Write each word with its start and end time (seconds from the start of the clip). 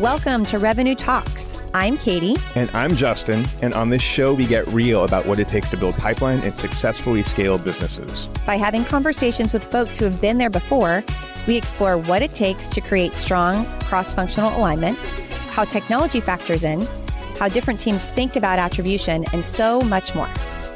Welcome 0.00 0.46
to 0.46 0.58
Revenue 0.58 0.94
Talks. 0.94 1.62
I'm 1.74 1.98
Katie. 1.98 2.36
And 2.54 2.70
I'm 2.70 2.96
Justin. 2.96 3.44
And 3.60 3.74
on 3.74 3.90
this 3.90 4.00
show, 4.00 4.32
we 4.32 4.46
get 4.46 4.66
real 4.68 5.04
about 5.04 5.26
what 5.26 5.38
it 5.38 5.48
takes 5.48 5.68
to 5.68 5.76
build 5.76 5.94
pipeline 5.96 6.38
and 6.38 6.54
successfully 6.54 7.22
scale 7.22 7.58
businesses. 7.58 8.24
By 8.46 8.56
having 8.56 8.86
conversations 8.86 9.52
with 9.52 9.62
folks 9.62 9.98
who 9.98 10.06
have 10.06 10.18
been 10.18 10.38
there 10.38 10.48
before, 10.48 11.04
we 11.46 11.54
explore 11.54 11.98
what 11.98 12.22
it 12.22 12.32
takes 12.32 12.70
to 12.70 12.80
create 12.80 13.14
strong 13.14 13.66
cross 13.80 14.14
functional 14.14 14.56
alignment, 14.56 14.96
how 15.50 15.64
technology 15.64 16.20
factors 16.20 16.64
in, 16.64 16.80
how 17.38 17.48
different 17.48 17.78
teams 17.78 18.08
think 18.08 18.36
about 18.36 18.58
attribution, 18.58 19.26
and 19.34 19.44
so 19.44 19.82
much 19.82 20.14
more. 20.14 20.30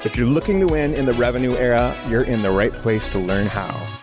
If 0.04 0.18
you're 0.18 0.26
looking 0.26 0.60
to 0.60 0.66
win 0.66 0.92
in 0.92 1.06
the 1.06 1.14
revenue 1.14 1.54
era, 1.56 1.96
you're 2.08 2.24
in 2.24 2.42
the 2.42 2.50
right 2.50 2.72
place 2.72 3.10
to 3.12 3.18
learn 3.18 3.46
how. 3.46 3.93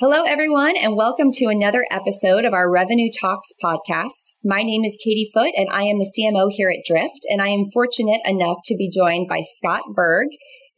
Hello, 0.00 0.24
everyone, 0.24 0.76
and 0.76 0.96
welcome 0.96 1.30
to 1.30 1.46
another 1.46 1.86
episode 1.88 2.44
of 2.44 2.52
our 2.52 2.68
Revenue 2.68 3.10
Talks 3.20 3.52
podcast. 3.62 4.32
My 4.42 4.64
name 4.64 4.82
is 4.84 4.98
Katie 5.02 5.30
Foote, 5.32 5.54
and 5.56 5.68
I 5.70 5.84
am 5.84 6.00
the 6.00 6.12
CMO 6.18 6.50
here 6.50 6.68
at 6.68 6.84
Drift. 6.84 7.20
And 7.30 7.40
I 7.40 7.50
am 7.50 7.70
fortunate 7.72 8.20
enough 8.26 8.58
to 8.64 8.76
be 8.76 8.90
joined 8.90 9.28
by 9.28 9.42
Scott 9.42 9.82
Berg, 9.94 10.26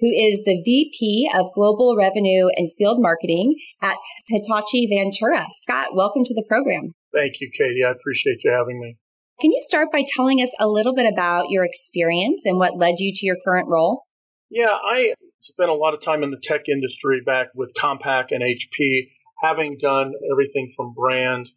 who 0.00 0.08
is 0.08 0.42
the 0.44 0.62
VP 0.62 1.30
of 1.34 1.50
Global 1.54 1.96
Revenue 1.96 2.48
and 2.56 2.70
Field 2.76 2.98
Marketing 3.00 3.56
at 3.80 3.96
Hitachi 4.28 4.86
Vantara. 4.86 5.46
Scott, 5.50 5.94
welcome 5.94 6.22
to 6.22 6.34
the 6.34 6.44
program. 6.46 6.92
Thank 7.14 7.40
you, 7.40 7.50
Katie. 7.50 7.82
I 7.82 7.92
appreciate 7.92 8.44
you 8.44 8.50
having 8.50 8.78
me. 8.78 8.98
Can 9.40 9.50
you 9.50 9.62
start 9.66 9.90
by 9.90 10.04
telling 10.14 10.42
us 10.42 10.54
a 10.60 10.68
little 10.68 10.94
bit 10.94 11.10
about 11.10 11.46
your 11.48 11.64
experience 11.64 12.44
and 12.44 12.58
what 12.58 12.76
led 12.76 12.96
you 12.98 13.14
to 13.16 13.24
your 13.24 13.38
current 13.42 13.68
role? 13.70 14.02
Yeah, 14.50 14.76
I 14.84 15.14
spent 15.46 15.70
a 15.70 15.74
lot 15.74 15.94
of 15.94 16.00
time 16.00 16.24
in 16.24 16.30
the 16.30 16.40
tech 16.42 16.68
industry 16.68 17.20
back 17.24 17.48
with 17.54 17.72
Compaq 17.74 18.32
and 18.32 18.42
HP, 18.42 19.10
having 19.40 19.78
done 19.78 20.12
everything 20.32 20.68
from 20.76 20.92
brand 20.92 21.50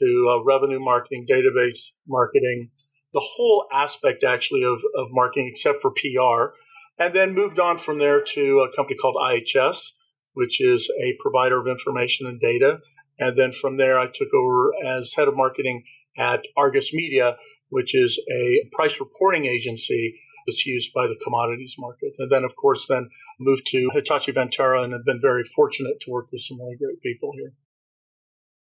to 0.00 0.28
uh, 0.30 0.42
revenue 0.42 0.80
marketing, 0.80 1.26
database 1.30 1.90
marketing, 2.08 2.70
the 3.12 3.22
whole 3.22 3.66
aspect 3.72 4.24
actually 4.24 4.64
of, 4.64 4.82
of 4.96 5.08
marketing 5.10 5.48
except 5.48 5.82
for 5.82 5.90
PR. 5.90 6.56
And 6.98 7.12
then 7.12 7.34
moved 7.34 7.60
on 7.60 7.76
from 7.76 7.98
there 7.98 8.20
to 8.20 8.60
a 8.60 8.74
company 8.74 8.96
called 8.96 9.16
IHS, 9.16 9.90
which 10.32 10.60
is 10.62 10.90
a 11.02 11.14
provider 11.20 11.58
of 11.58 11.66
information 11.66 12.26
and 12.26 12.40
data. 12.40 12.80
And 13.18 13.36
then 13.36 13.52
from 13.52 13.76
there, 13.76 13.98
I 13.98 14.06
took 14.06 14.32
over 14.34 14.72
as 14.82 15.12
head 15.14 15.28
of 15.28 15.36
marketing 15.36 15.84
at 16.16 16.44
Argus 16.56 16.94
Media, 16.94 17.36
which 17.68 17.94
is 17.94 18.18
a 18.30 18.68
price 18.72 18.98
reporting 18.98 19.44
agency 19.44 20.18
that's 20.46 20.66
used 20.66 20.92
by 20.94 21.06
the 21.06 21.18
commodities 21.22 21.74
market. 21.78 22.14
And 22.18 22.30
then, 22.30 22.44
of 22.44 22.54
course, 22.56 22.86
then 22.86 23.08
moved 23.38 23.66
to 23.68 23.90
Hitachi 23.92 24.32
Vantara 24.32 24.84
and 24.84 24.92
have 24.92 25.04
been 25.04 25.20
very 25.20 25.42
fortunate 25.42 26.00
to 26.00 26.10
work 26.10 26.26
with 26.32 26.40
some 26.40 26.58
really 26.60 26.76
great 26.76 27.00
people 27.02 27.32
here. 27.34 27.52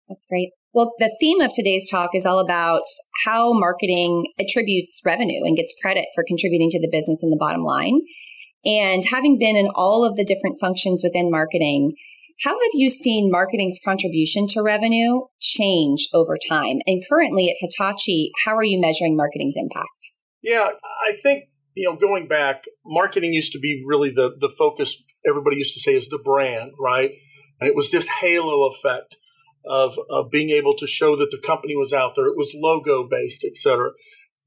That's 0.09 0.27
great. 0.27 0.50
Well, 0.72 0.92
the 0.98 1.14
theme 1.20 1.41
of 1.41 1.53
today's 1.53 1.89
talk 1.89 2.14
is 2.14 2.27
all 2.27 2.41
about 2.41 2.83
how 3.25 3.53
marketing 3.53 4.27
attributes 4.41 5.00
revenue 5.05 5.45
and 5.45 5.56
gets 5.56 5.75
credit 5.81 6.06
for 6.14 6.25
contributing 6.27 6.69
to 6.70 6.81
the 6.81 6.91
business 6.91 7.22
and 7.22 7.33
the 7.33 7.39
bottom 7.39 7.62
line. 7.62 8.00
And 8.65 9.05
having 9.09 9.39
been 9.39 9.56
in 9.56 9.69
all 9.75 10.05
of 10.05 10.17
the 10.17 10.25
different 10.25 10.59
functions 10.61 11.03
within 11.05 11.31
marketing, 11.31 11.94
how 12.42 12.53
have 12.53 12.70
you 12.75 12.91
seen 12.91 13.31
marketing's 13.31 13.78
contribution 13.84 14.47
to 14.48 14.62
revenue 14.62 15.20
change 15.41 16.09
over 16.12 16.37
time? 16.48 16.81
And 16.87 17.03
currently 17.09 17.48
at 17.48 17.56
Hitachi, 17.61 18.33
how 18.44 18.56
are 18.56 18.65
you 18.65 18.81
measuring 18.81 19.17
marketing's 19.17 19.56
impact? 19.56 20.12
Yeah, 20.42 20.70
I 21.06 21.12
think 21.12 21.50
you 21.74 21.84
know, 21.84 21.96
going 21.96 22.26
back, 22.28 22.64
marketing 22.84 23.32
used 23.32 23.52
to 23.52 23.58
be 23.58 23.84
really 23.86 24.10
the 24.10 24.34
the 24.38 24.48
focus. 24.48 25.02
Everybody 25.26 25.56
used 25.56 25.74
to 25.74 25.80
say 25.80 25.94
is 25.94 26.08
the 26.08 26.18
brand, 26.18 26.72
right? 26.78 27.12
And 27.60 27.68
it 27.68 27.76
was 27.76 27.90
this 27.90 28.08
halo 28.08 28.66
effect 28.68 29.16
of 29.64 29.98
of 30.08 30.30
being 30.30 30.50
able 30.50 30.74
to 30.76 30.86
show 30.86 31.16
that 31.16 31.30
the 31.30 31.42
company 31.44 31.76
was 31.76 31.92
out 31.92 32.14
there. 32.14 32.26
It 32.26 32.36
was 32.36 32.52
logo 32.54 33.06
based, 33.08 33.44
et 33.44 33.56
cetera. 33.56 33.91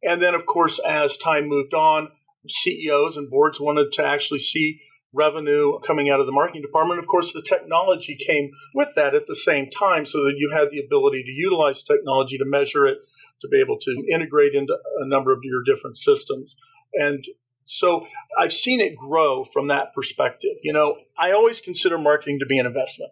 And 0.04 0.22
then, 0.22 0.36
of 0.36 0.46
course, 0.46 0.80
as 0.80 1.18
time 1.18 1.48
moved 1.48 1.74
on, 1.74 2.10
CEOs 2.48 3.16
and 3.16 3.30
boards 3.30 3.60
wanted 3.60 3.92
to 3.94 4.06
actually 4.06 4.40
see 4.40 4.82
revenue 5.14 5.80
coming 5.86 6.10
out 6.10 6.20
of 6.20 6.26
the 6.26 6.32
marketing 6.32 6.64
department. 6.64 7.00
Of 7.00 7.08
course, 7.08 7.32
the 7.32 7.42
technology 7.42 8.16
came 8.16 8.52
with 8.74 8.90
that 8.96 9.14
at 9.14 9.28
the 9.28 9.36
same 9.36 9.70
time 9.70 10.06
so 10.06 10.24
that 10.24 10.36
you 10.38 10.50
had 10.50 10.72
the 10.72 10.80
ability 10.80 11.24
to 11.24 11.32
utilize 11.32 11.84
technology 11.84 12.38
to 12.38 12.46
measure 12.46 12.86
it, 12.88 12.98
to 13.42 13.48
be 13.48 13.60
able 13.60 13.78
to 13.80 14.04
integrate 14.12 14.56
into 14.56 14.74
a 14.74 15.08
number 15.08 15.32
of 15.32 15.40
your 15.44 15.62
different 15.64 15.98
systems. 15.98 16.56
And 16.96 17.26
so 17.66 18.08
I've 18.40 18.54
seen 18.54 18.80
it 18.80 18.96
grow 18.96 19.44
from 19.44 19.68
that 19.68 19.94
perspective. 19.94 20.58
You 20.64 20.74
know, 20.74 20.98
I 21.18 21.32
always 21.32 21.62
consider 21.62 21.98
marketing 21.98 22.40
to 22.40 22.46
be 22.46 22.58
an 22.58 22.66
investment. 22.66 23.12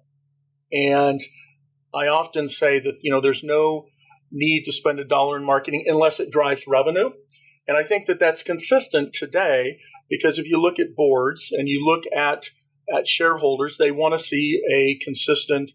And 0.72 1.22
I 1.94 2.08
often 2.08 2.48
say 2.48 2.80
that, 2.80 3.00
you 3.02 3.12
know, 3.12 3.22
there's 3.22 3.44
no 3.44 3.88
need 4.32 4.64
to 4.64 4.72
spend 4.72 5.00
a 5.00 5.06
dollar 5.06 5.38
in 5.38 5.44
marketing 5.44 5.86
unless 5.88 6.20
it 6.20 6.32
drives 6.32 6.68
revenue. 6.68 7.12
And 7.68 7.78
I 7.78 7.84
think 7.84 8.06
that 8.06 8.20
that's 8.20 8.44
consistent 8.44 9.14
today 9.14 9.80
because 10.10 10.38
if 10.38 10.48
you 10.48 10.60
look 10.60 10.80
at 10.80 10.96
boards 10.96 11.52
and 11.52 11.70
you 11.70 11.86
look 11.86 12.04
at, 12.16 12.50
at 12.94 13.08
shareholders, 13.08 13.78
they 13.78 13.92
want 13.92 14.14
to 14.14 14.20
see 14.20 14.62
a 14.72 15.04
consistent 15.04 15.72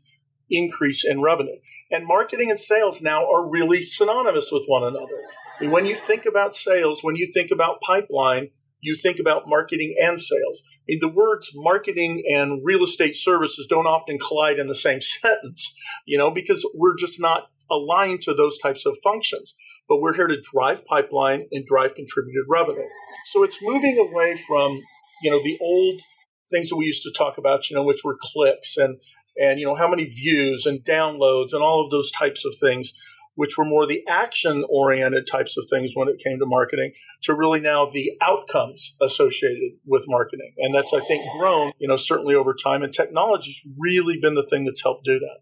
increase 0.51 1.05
in 1.05 1.21
revenue. 1.21 1.57
And 1.91 2.07
marketing 2.07 2.51
and 2.51 2.59
sales 2.59 3.03
now 3.03 3.25
are 3.31 3.49
really 3.49 3.83
synonymous 3.83 4.51
with 4.53 4.65
one 4.67 4.85
another. 4.85 5.23
When 5.61 5.87
you 5.87 5.97
think 5.97 6.27
about 6.27 6.55
sales, 6.55 7.03
when 7.03 7.17
you 7.17 7.31
think 7.33 7.51
about 7.51 7.81
pipeline, 7.81 8.51
you 8.81 8.95
think 8.95 9.19
about 9.19 9.49
marketing 9.49 9.95
and 10.01 10.21
sales. 10.21 10.63
I 10.67 10.83
mean, 10.89 10.99
the 11.01 11.09
words 11.09 11.51
marketing 11.55 12.23
and 12.31 12.61
real 12.65 12.85
estate 12.85 13.17
services 13.17 13.67
don't 13.69 13.87
often 13.87 14.19
collide 14.19 14.59
in 14.59 14.67
the 14.67 14.75
same 14.75 15.01
sentence, 15.23 15.75
you 16.05 16.19
know, 16.19 16.31
because 16.31 16.69
we're 16.75 16.97
just 16.97 17.21
not 17.21 17.51
aligned 17.71 18.23
to 18.23 18.35
those 18.35 18.59
types 18.59 18.87
of 18.87 18.97
functions. 19.03 19.55
But 19.89 20.01
we're 20.01 20.15
here 20.15 20.27
to 20.27 20.41
drive 20.53 20.85
pipeline 20.85 21.47
and 21.51 21.65
drive 21.65 21.95
contributed 21.95 22.45
revenue. 22.49 22.89
So 23.27 23.43
it's 23.43 23.59
moving 23.63 23.99
away 23.99 24.37
from, 24.47 24.81
you 25.23 25.31
know, 25.31 25.43
the 25.43 25.59
old 25.61 26.03
things 26.51 26.69
that 26.69 26.77
we 26.77 26.87
used 26.87 27.03
to 27.05 27.13
talk 27.13 27.39
about, 27.39 27.71
you 27.71 27.77
know, 27.77 27.83
which 27.83 28.05
were 28.05 28.17
clicks 28.21 28.77
and 28.77 29.01
and 29.39 29.61
you 29.61 29.67
know 29.67 29.75
how 29.75 29.89
many 29.89 30.05
views 30.05 30.65
and 30.65 30.83
downloads 30.85 31.53
and 31.53 31.63
all 31.63 31.85
of 31.85 31.91
those 31.91 32.11
types 32.11 32.45
of 32.47 32.55
things 32.59 32.93
which 33.37 33.57
were 33.57 33.65
more 33.65 33.87
the 33.87 34.03
action 34.09 34.65
oriented 34.69 35.27
types 35.27 35.57
of 35.57 35.65
things 35.71 35.93
when 35.95 36.09
it 36.09 36.19
came 36.23 36.39
to 36.39 36.47
marketing 36.47 36.93
to 37.23 37.35
really 37.35 37.61
now 37.61 37.87
the 37.87 38.13
outcomes 38.21 38.97
associated 39.01 39.73
with 39.87 40.05
marketing 40.09 40.53
and 40.59 40.75
that's 40.75 40.93
i 40.93 41.01
think 41.01 41.23
grown 41.39 41.73
you 41.79 41.89
know 41.89 41.97
certainly 41.97 42.35
over 42.35 42.55
time 42.55 42.83
and 42.83 42.93
technology's 42.93 43.63
really 43.79 44.19
been 44.21 44.35
the 44.35 44.47
thing 44.47 44.65
that's 44.65 44.83
helped 44.83 45.05
do 45.05 45.19
that 45.19 45.39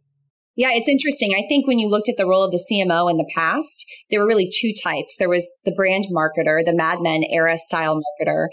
yeah, 0.56 0.70
it's 0.72 0.88
interesting. 0.88 1.34
I 1.34 1.42
think 1.48 1.66
when 1.66 1.80
you 1.80 1.88
looked 1.88 2.08
at 2.08 2.16
the 2.16 2.28
role 2.28 2.44
of 2.44 2.52
the 2.52 2.64
CMO 2.70 3.10
in 3.10 3.16
the 3.16 3.28
past, 3.34 3.84
there 4.08 4.20
were 4.20 4.26
really 4.28 4.48
two 4.48 4.72
types. 4.84 5.16
There 5.16 5.28
was 5.28 5.50
the 5.64 5.74
brand 5.74 6.04
marketer, 6.12 6.64
the 6.64 6.72
Mad 6.72 6.98
Men 7.00 7.24
era 7.24 7.58
style 7.58 8.00
marketer, 8.00 8.46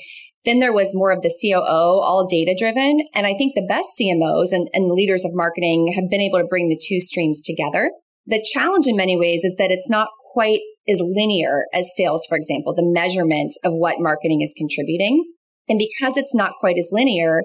then 0.46 0.60
there 0.60 0.74
was 0.74 0.90
more 0.94 1.12
of 1.12 1.22
the 1.22 1.34
COO, 1.42 2.02
all 2.02 2.28
data 2.28 2.56
driven. 2.58 3.02
And 3.14 3.28
I 3.28 3.34
think 3.34 3.54
the 3.54 3.66
best 3.68 3.90
CMOs 4.00 4.52
and, 4.52 4.68
and 4.74 4.90
leaders 4.90 5.24
of 5.24 5.32
marketing 5.34 5.94
have 5.96 6.10
been 6.10 6.22
able 6.22 6.40
to 6.40 6.48
bring 6.48 6.68
the 6.68 6.82
two 6.82 7.00
streams 7.00 7.42
together. 7.42 7.92
The 8.28 8.46
challenge 8.54 8.88
in 8.88 8.96
many 8.96 9.18
ways 9.18 9.44
is 9.44 9.56
that 9.58 9.72
it's 9.72 9.90
not 9.90 10.10
quite 10.34 10.60
as 10.88 11.00
linear 11.02 11.66
as 11.74 11.90
sales, 11.96 12.26
for 12.28 12.38
example, 12.38 12.74
the 12.74 12.86
measurement 12.86 13.54
of 13.64 13.74
what 13.74 14.00
marketing 14.00 14.42
is 14.42 14.54
contributing. 14.58 15.24
And 15.70 15.80
because 15.80 16.18
it's 16.18 16.36
not 16.36 16.54
quite 16.60 16.78
as 16.78 16.90
linear, 16.92 17.44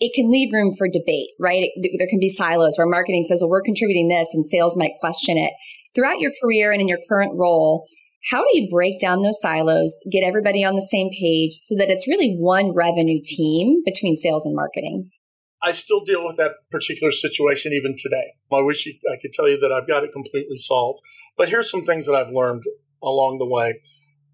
it 0.00 0.12
can 0.14 0.30
leave 0.30 0.52
room 0.52 0.74
for 0.74 0.88
debate, 0.88 1.28
right? 1.38 1.70
It, 1.74 1.98
there 1.98 2.08
can 2.08 2.18
be 2.18 2.28
silos 2.28 2.76
where 2.76 2.86
marketing 2.86 3.24
says, 3.24 3.40
well, 3.40 3.50
we're 3.50 3.62
contributing 3.62 4.08
this 4.08 4.28
and 4.32 4.44
sales 4.44 4.76
might 4.76 4.92
question 5.00 5.38
it. 5.38 5.52
Throughout 5.94 6.20
your 6.20 6.32
career 6.42 6.72
and 6.72 6.80
in 6.80 6.88
your 6.88 6.98
current 7.08 7.32
role, 7.36 7.86
how 8.30 8.42
do 8.42 8.50
you 8.54 8.68
break 8.70 9.00
down 9.00 9.22
those 9.22 9.40
silos, 9.40 9.92
get 10.10 10.24
everybody 10.24 10.64
on 10.64 10.74
the 10.74 10.82
same 10.82 11.10
page 11.10 11.52
so 11.60 11.76
that 11.76 11.90
it's 11.90 12.08
really 12.08 12.36
one 12.38 12.72
revenue 12.74 13.20
team 13.24 13.82
between 13.84 14.16
sales 14.16 14.46
and 14.46 14.54
marketing? 14.54 15.10
I 15.62 15.72
still 15.72 16.00
deal 16.00 16.26
with 16.26 16.36
that 16.36 16.52
particular 16.70 17.12
situation 17.12 17.72
even 17.72 17.94
today. 17.96 18.32
I 18.52 18.60
wish 18.62 18.84
you, 18.86 18.94
I 19.10 19.16
could 19.20 19.32
tell 19.32 19.48
you 19.48 19.58
that 19.58 19.72
I've 19.72 19.86
got 19.86 20.02
it 20.02 20.12
completely 20.12 20.56
solved. 20.56 21.00
But 21.36 21.48
here's 21.48 21.70
some 21.70 21.84
things 21.84 22.06
that 22.06 22.14
I've 22.14 22.32
learned 22.32 22.64
along 23.02 23.38
the 23.38 23.46
way. 23.46 23.80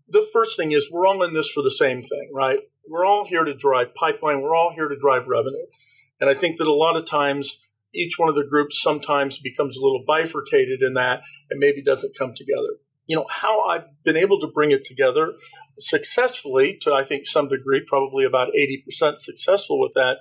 The 0.09 0.27
first 0.33 0.57
thing 0.57 0.73
is 0.73 0.91
we're 0.91 1.07
all 1.07 1.23
in 1.23 1.35
this 1.35 1.51
for 1.51 1.63
the 1.63 1.71
same 1.71 2.03
thing, 2.03 2.31
right? 2.35 2.61
We're 2.89 3.05
all 3.05 3.27
here 3.27 3.45
to 3.45 3.55
drive 3.55 3.95
pipeline. 3.95 4.41
We're 4.41 4.57
all 4.57 4.73
here 4.75 4.89
to 4.89 4.99
drive 4.99 5.29
revenue. 5.29 5.67
And 6.21 6.31
I 6.31 6.35
think 6.35 6.57
that 6.57 6.67
a 6.67 6.73
lot 6.73 6.97
of 6.97 7.05
times 7.05 7.61
each 7.95 8.19
one 8.19 8.29
of 8.29 8.35
the 8.35 8.47
groups 8.47 8.83
sometimes 8.83 9.39
becomes 9.39 9.77
a 9.77 9.83
little 9.83 10.03
bifurcated 10.07 10.83
in 10.83 10.95
that 10.95 11.23
and 11.51 11.61
maybe 11.61 11.83
doesn't 11.83 12.17
come 12.19 12.33
together 12.35 12.79
you 13.09 13.17
know, 13.17 13.27
how 13.29 13.63
I've 13.63 13.87
been 14.05 14.17
able 14.17 14.39
to 14.41 14.47
bring 14.47 14.71
it 14.71 14.85
together 14.85 15.33
successfully 15.79 16.79
to, 16.83 16.93
I 16.93 17.03
think, 17.03 17.27
some 17.27 17.49
degree, 17.49 17.83
probably 17.85 18.25
about 18.25 18.53
80% 18.53 19.19
successful 19.19 19.81
with 19.81 19.93
that, 19.95 20.19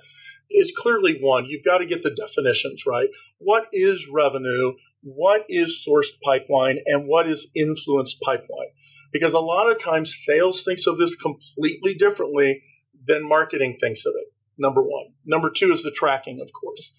is 0.50 0.72
clearly 0.76 1.18
one. 1.20 1.46
You've 1.46 1.64
got 1.64 1.78
to 1.78 1.86
get 1.86 2.02
the 2.02 2.10
definitions 2.10 2.84
right. 2.86 3.08
What 3.38 3.66
is 3.72 4.08
revenue? 4.12 4.74
What 5.02 5.44
is 5.48 5.84
sourced 5.86 6.20
pipeline? 6.22 6.78
And 6.86 7.06
what 7.06 7.28
is 7.28 7.50
influenced 7.54 8.20
pipeline? 8.20 8.68
Because 9.12 9.34
a 9.34 9.40
lot 9.40 9.70
of 9.70 9.78
times 9.78 10.16
sales 10.16 10.64
thinks 10.64 10.86
of 10.86 10.98
this 10.98 11.16
completely 11.16 11.94
differently 11.94 12.62
than 13.06 13.28
marketing 13.28 13.76
thinks 13.80 14.04
of 14.06 14.14
it. 14.16 14.32
Number 14.58 14.82
one. 14.82 15.06
Number 15.26 15.50
two 15.50 15.72
is 15.72 15.82
the 15.82 15.90
tracking, 15.90 16.40
of 16.40 16.52
course. 16.52 16.92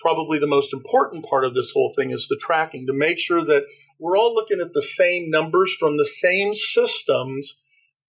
probably 0.00 0.38
the 0.38 0.46
most 0.46 0.72
important 0.72 1.24
part 1.24 1.44
of 1.44 1.54
this 1.54 1.70
whole 1.72 1.92
thing 1.94 2.10
is 2.10 2.26
the 2.28 2.38
tracking 2.40 2.86
to 2.86 2.92
make 2.92 3.18
sure 3.18 3.44
that 3.44 3.64
we're 3.98 4.18
all 4.18 4.34
looking 4.34 4.60
at 4.60 4.72
the 4.72 4.82
same 4.82 5.30
numbers 5.30 5.74
from 5.78 5.96
the 5.96 6.04
same 6.04 6.52
systems 6.54 7.60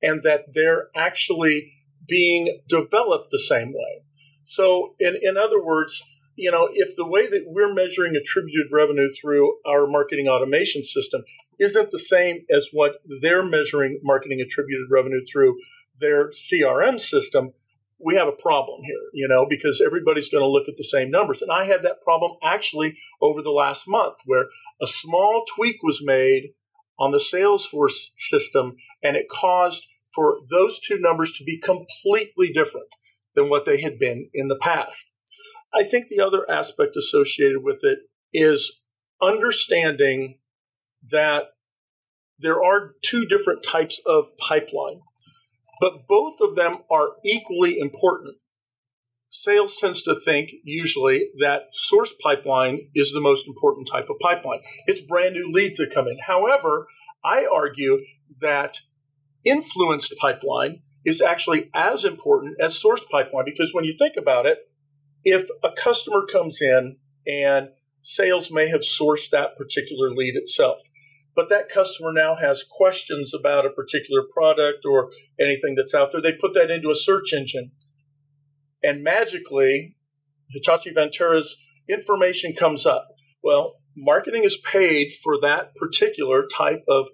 and 0.02 0.24
that 0.24 0.46
they're 0.54 0.88
actually 0.96 1.72
being 2.08 2.60
developed 2.68 3.30
the 3.32 3.40
same 3.40 3.70
way. 3.70 4.04
So, 4.46 4.96
in, 5.00 5.18
in 5.22 5.38
other 5.38 5.62
words, 5.62 6.04
you 6.36 6.52
know, 6.52 6.70
if 6.72 6.96
the 6.96 7.06
way 7.06 7.28
that 7.28 7.46
we're 7.48 7.74
measuring 7.74 8.16
attributed 8.16 8.68
revenue 8.72 9.10
through 9.10 9.58
our 9.66 9.88
marketing 9.88 10.28
automation 10.28 10.84
system 10.84 11.24
isn't 11.60 11.92
the 11.92 12.00
same 12.00 12.46
as 12.50 12.70
what 12.72 12.96
they're 13.22 13.44
measuring 13.44 14.00
marketing 14.04 14.42
attributed 14.42 14.88
revenue 14.92 15.22
through 15.22 15.58
their 16.00 16.30
CRM 16.30 17.00
system, 17.00 17.54
we 18.00 18.16
have 18.16 18.28
a 18.28 18.34
problem 18.34 18.82
here, 18.84 19.00
you 19.14 19.28
know, 19.28 19.46
because 19.50 19.82
everybody's 19.84 20.30
going 20.30 20.44
to 20.44 20.50
look 20.50 20.68
at 20.68 20.76
the 20.78 20.84
same 20.84 21.10
numbers. 21.10 21.42
And 21.42 21.52
I 21.52 21.64
had 21.64 21.82
that 21.84 22.02
problem 22.02 22.34
actually 22.44 22.98
over 23.22 23.42
the 23.42 23.52
last 23.52 23.88
month 23.88 24.18
where 24.26 24.48
a 24.82 24.88
small 24.88 25.46
tweak 25.56 25.82
was 25.82 26.02
made 26.04 26.50
on 27.00 27.12
the 27.12 27.18
Salesforce 27.18 28.10
system 28.16 28.76
and 29.02 29.16
it 29.16 29.30
caused 29.30 29.88
for 30.14 30.40
those 30.50 30.80
two 30.80 31.00
numbers 31.00 31.32
to 31.34 31.44
be 31.44 31.58
completely 31.58 32.52
different 32.52 32.88
than 33.36 33.50
what 33.50 33.66
they 33.66 33.82
had 33.82 34.00
been 34.00 34.30
in 34.34 34.48
the 34.48 34.58
past. 34.58 35.12
I 35.74 35.84
think 35.84 36.08
the 36.08 36.22
other 36.22 36.50
aspect 36.50 36.96
associated 36.96 37.64
with 37.64 37.84
it 37.84 38.00
is 38.34 38.84
understanding 39.22 40.40
that 41.12 41.46
there 42.40 42.64
are 42.64 42.94
two 43.04 43.26
different 43.26 43.64
types 43.64 44.00
of 44.06 44.38
pipeline, 44.38 45.00
but 45.80 46.08
both 46.08 46.40
of 46.42 46.56
them 46.56 46.78
are 46.92 47.10
equally 47.24 47.80
important. 47.80 48.36
Sales 49.30 49.78
tends 49.78 50.02
to 50.04 50.16
think 50.16 50.52
usually 50.64 51.30
that 51.40 51.64
source 51.72 52.14
pipeline 52.24 52.90
is 52.96 53.12
the 53.12 53.22
most 53.22 53.48
important 53.48 53.88
type 53.88 54.10
of 54.10 54.18
pipeline. 54.20 54.62
It's 54.88 55.02
brand 55.02 55.34
new 55.34 55.52
leads 55.52 55.78
that 55.78 55.94
come 55.94 56.08
in. 56.08 56.18
However, 56.26 56.88
I 57.24 57.46
argue 57.46 58.00
that 58.40 58.80
influenced 59.44 60.16
pipeline 60.18 60.82
is 61.06 61.22
actually 61.22 61.70
as 61.74 62.04
important 62.04 62.60
as 62.60 62.78
source 62.78 63.04
pipeline 63.12 63.46
because 63.46 63.74
when 63.74 63.86
you 63.86 63.94
think 63.94 64.16
about 64.18 64.46
it, 64.46 64.70
if 65.24 65.48
a 65.64 65.72
customer 65.72 66.26
comes 66.26 66.62
in 66.62 66.98
and 67.28 67.70
sales 68.02 68.52
may 68.52 68.68
have 68.68 68.82
sourced 68.82 69.30
that 69.30 69.56
particular 69.56 70.10
lead 70.10 70.36
itself, 70.36 70.82
but 71.36 71.50
that 71.50 71.70
customer 71.70 72.12
now 72.12 72.36
has 72.36 72.64
questions 72.64 73.34
about 73.34 73.66
a 73.66 73.70
particular 73.70 74.24
product 74.32 74.86
or 74.86 75.12
anything 75.40 75.76
that's 75.76 75.94
out 75.94 76.12
there, 76.12 76.22
they 76.22 76.34
put 76.34 76.54
that 76.54 76.72
into 76.72 76.90
a 76.90 76.96
search 76.96 77.34
engine. 77.34 77.72
And 78.84 79.04
magically, 79.04 79.96
Hitachi 80.50 80.92
Vantara's 80.94 81.58
information 81.88 82.54
comes 82.54 82.86
up. 82.86 83.08
Well, 83.44 83.74
marketing 83.96 84.44
is 84.44 84.58
paid 84.58 85.12
for 85.12 85.40
that 85.42 85.76
particular 85.76 86.48
type 86.48 86.84
of 86.88 87.08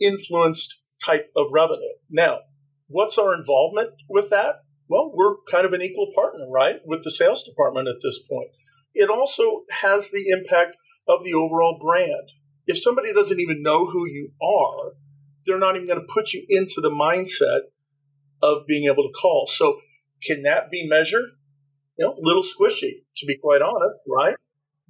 influenced 0.00 0.80
type 1.04 1.30
of 1.36 1.46
revenue. 1.52 1.94
Now, 2.10 2.40
what's 2.92 3.18
our 3.18 3.34
involvement 3.34 3.90
with 4.08 4.30
that? 4.30 4.62
well, 4.92 5.10
we're 5.14 5.36
kind 5.50 5.64
of 5.64 5.72
an 5.72 5.80
equal 5.80 6.12
partner, 6.14 6.46
right, 6.50 6.80
with 6.84 7.02
the 7.02 7.10
sales 7.10 7.42
department 7.42 7.88
at 7.88 8.02
this 8.02 8.18
point. 8.18 8.50
It 8.92 9.08
also 9.08 9.62
has 9.70 10.10
the 10.10 10.28
impact 10.28 10.76
of 11.08 11.24
the 11.24 11.32
overall 11.32 11.78
brand. 11.80 12.30
If 12.66 12.78
somebody 12.78 13.10
doesn't 13.14 13.40
even 13.40 13.62
know 13.62 13.86
who 13.86 14.06
you 14.06 14.28
are, 14.42 14.92
they're 15.46 15.58
not 15.58 15.76
even 15.76 15.88
going 15.88 16.00
to 16.00 16.12
put 16.12 16.34
you 16.34 16.44
into 16.46 16.82
the 16.82 16.90
mindset 16.90 17.62
of 18.42 18.66
being 18.66 18.84
able 18.84 19.04
to 19.04 19.12
call. 19.18 19.46
So, 19.46 19.80
can 20.22 20.42
that 20.42 20.70
be 20.70 20.86
measured? 20.86 21.30
You 21.98 22.06
know, 22.06 22.12
a 22.12 22.20
little 22.20 22.42
squishy, 22.42 23.04
to 23.16 23.26
be 23.26 23.38
quite 23.38 23.62
honest, 23.62 23.98
right? 24.06 24.36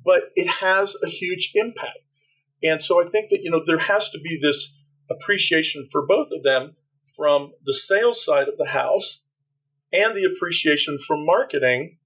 But 0.05 0.25
it 0.35 0.49
has 0.49 0.97
a 1.03 1.07
huge 1.07 1.53
impact. 1.55 1.99
And 2.63 2.83
so 2.83 3.01
I 3.01 3.09
think 3.09 3.31
that, 3.31 3.43
you 3.43 3.51
know, 3.51 3.63
there 3.65 3.79
has 3.79 4.11
to 4.11 4.19
be 4.19 4.37
this 4.41 4.77
appreciation 5.09 5.87
for 5.91 6.05
both 6.05 6.29
of 6.33 6.43
them 6.43 6.75
from 7.05 7.53
the 7.65 7.75
sales 7.75 8.25
side 8.25 8.49
of 8.49 8.57
the 8.57 8.69
house 8.69 9.25
and 9.93 10.15
the 10.15 10.25
appreciation 10.25 10.99
from 10.99 11.27
marketing 11.27 11.99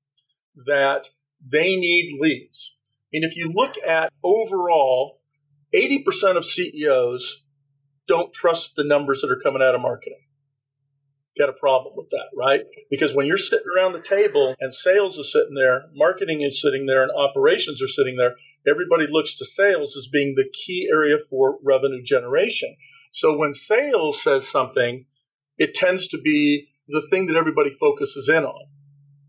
that 0.66 1.08
they 1.44 1.76
need 1.76 2.18
leads. 2.18 2.78
And 3.12 3.24
if 3.24 3.36
you 3.36 3.48
look 3.48 3.76
at 3.86 4.12
overall, 4.22 5.20
80% 5.74 6.36
of 6.36 6.44
CEOs 6.44 7.44
don't 8.06 8.32
trust 8.32 8.76
the 8.76 8.84
numbers 8.84 9.20
that 9.20 9.30
are 9.30 9.40
coming 9.40 9.62
out 9.62 9.74
of 9.74 9.80
marketing. 9.80 10.25
Got 11.38 11.50
a 11.50 11.52
problem 11.52 11.94
with 11.96 12.08
that, 12.10 12.28
right? 12.34 12.62
Because 12.90 13.14
when 13.14 13.26
you're 13.26 13.36
sitting 13.36 13.66
around 13.76 13.92
the 13.92 14.00
table 14.00 14.54
and 14.58 14.72
sales 14.72 15.18
is 15.18 15.30
sitting 15.30 15.54
there, 15.54 15.84
marketing 15.94 16.40
is 16.40 16.62
sitting 16.62 16.86
there, 16.86 17.02
and 17.02 17.12
operations 17.12 17.82
are 17.82 17.88
sitting 17.88 18.16
there, 18.16 18.36
everybody 18.66 19.06
looks 19.06 19.36
to 19.36 19.44
sales 19.44 19.96
as 19.96 20.08
being 20.10 20.34
the 20.34 20.48
key 20.50 20.88
area 20.90 21.18
for 21.18 21.58
revenue 21.62 22.02
generation. 22.02 22.74
So 23.10 23.36
when 23.36 23.52
sales 23.52 24.22
says 24.22 24.48
something, 24.48 25.04
it 25.58 25.74
tends 25.74 26.08
to 26.08 26.18
be 26.18 26.68
the 26.88 27.06
thing 27.10 27.26
that 27.26 27.36
everybody 27.36 27.70
focuses 27.70 28.30
in 28.30 28.44
on. 28.44 28.68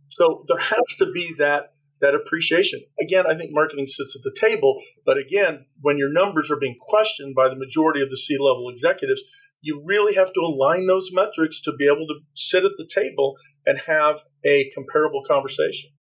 So 0.10 0.46
there 0.48 0.60
has 0.60 0.96
to 1.00 1.12
be 1.12 1.34
that 1.38 1.74
that 2.00 2.14
appreciation. 2.14 2.82
Again, 3.00 3.26
I 3.28 3.36
think 3.36 3.52
marketing 3.54 3.88
sits 3.88 4.16
at 4.16 4.22
the 4.22 4.36
table, 4.40 4.80
but 5.04 5.18
again, 5.18 5.66
when 5.82 5.98
your 5.98 6.12
numbers 6.12 6.52
are 6.52 6.60
being 6.60 6.76
questioned 6.80 7.34
by 7.36 7.50
the 7.50 7.56
majority 7.56 8.04
of 8.04 8.12
the 8.12 8.18
C-level 8.18 8.70
executives, 8.70 9.24
you 9.68 9.84
really 9.86 10.16
have 10.16 10.32
to 10.34 10.40
align 10.40 10.88
those 10.88 11.10
metrics 11.12 11.62
to 11.62 11.74
be 11.78 11.86
able 11.86 12.08
to 12.08 12.16
sit 12.34 12.64
at 12.64 12.72
the 12.78 12.88
table 12.88 13.36
and 13.66 13.80
have 13.80 14.22
a 14.46 14.70
comparable 14.74 15.22
conversation. 15.28 15.92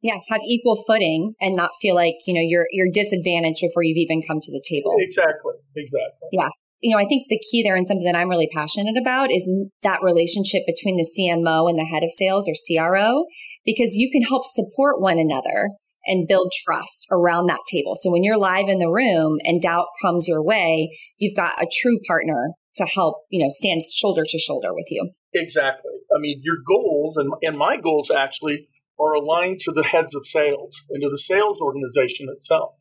Yeah, 0.00 0.18
have 0.28 0.40
equal 0.46 0.82
footing 0.86 1.34
and 1.40 1.54
not 1.54 1.70
feel 1.80 1.94
like, 1.94 2.14
you 2.26 2.34
know, 2.34 2.40
you're 2.42 2.66
you're 2.70 2.90
disadvantaged 2.92 3.60
before 3.60 3.82
you've 3.82 3.98
even 3.98 4.22
come 4.26 4.40
to 4.40 4.52
the 4.52 4.62
table. 4.68 4.94
Exactly. 4.98 5.54
Exactly. 5.76 6.28
Yeah 6.32 6.48
you 6.82 6.90
know, 6.90 7.00
I 7.00 7.06
think 7.06 7.28
the 7.28 7.40
key 7.50 7.62
there 7.62 7.76
and 7.76 7.86
something 7.86 8.10
that 8.10 8.18
I'm 8.18 8.28
really 8.28 8.50
passionate 8.52 9.00
about 9.00 9.30
is 9.30 9.48
that 9.82 10.02
relationship 10.02 10.62
between 10.66 10.96
the 10.96 11.08
CMO 11.16 11.70
and 11.70 11.78
the 11.78 11.84
head 11.84 12.02
of 12.02 12.10
sales 12.10 12.48
or 12.48 12.54
CRO, 12.58 13.24
because 13.64 13.94
you 13.94 14.10
can 14.10 14.22
help 14.22 14.42
support 14.44 15.00
one 15.00 15.18
another 15.18 15.68
and 16.06 16.26
build 16.26 16.50
trust 16.64 17.06
around 17.12 17.46
that 17.46 17.60
table. 17.70 17.94
So 17.94 18.10
when 18.10 18.24
you're 18.24 18.36
live 18.36 18.68
in 18.68 18.80
the 18.80 18.90
room 18.90 19.38
and 19.44 19.62
doubt 19.62 19.86
comes 20.02 20.26
your 20.26 20.42
way, 20.42 20.90
you've 21.18 21.36
got 21.36 21.62
a 21.62 21.70
true 21.80 22.00
partner 22.08 22.50
to 22.76 22.84
help, 22.84 23.24
you 23.30 23.42
know, 23.42 23.48
stand 23.50 23.82
shoulder 23.82 24.24
to 24.26 24.38
shoulder 24.38 24.74
with 24.74 24.86
you. 24.90 25.10
Exactly. 25.34 25.92
I 26.14 26.18
mean, 26.18 26.40
your 26.42 26.58
goals 26.66 27.16
and, 27.16 27.32
and 27.42 27.56
my 27.56 27.76
goals 27.76 28.10
actually 28.10 28.68
are 28.98 29.14
aligned 29.14 29.60
to 29.60 29.72
the 29.72 29.82
heads 29.82 30.14
of 30.14 30.26
sales 30.26 30.82
and 30.90 31.02
to 31.02 31.08
the 31.08 31.18
sales 31.18 31.60
organization 31.60 32.28
itself. 32.30 32.74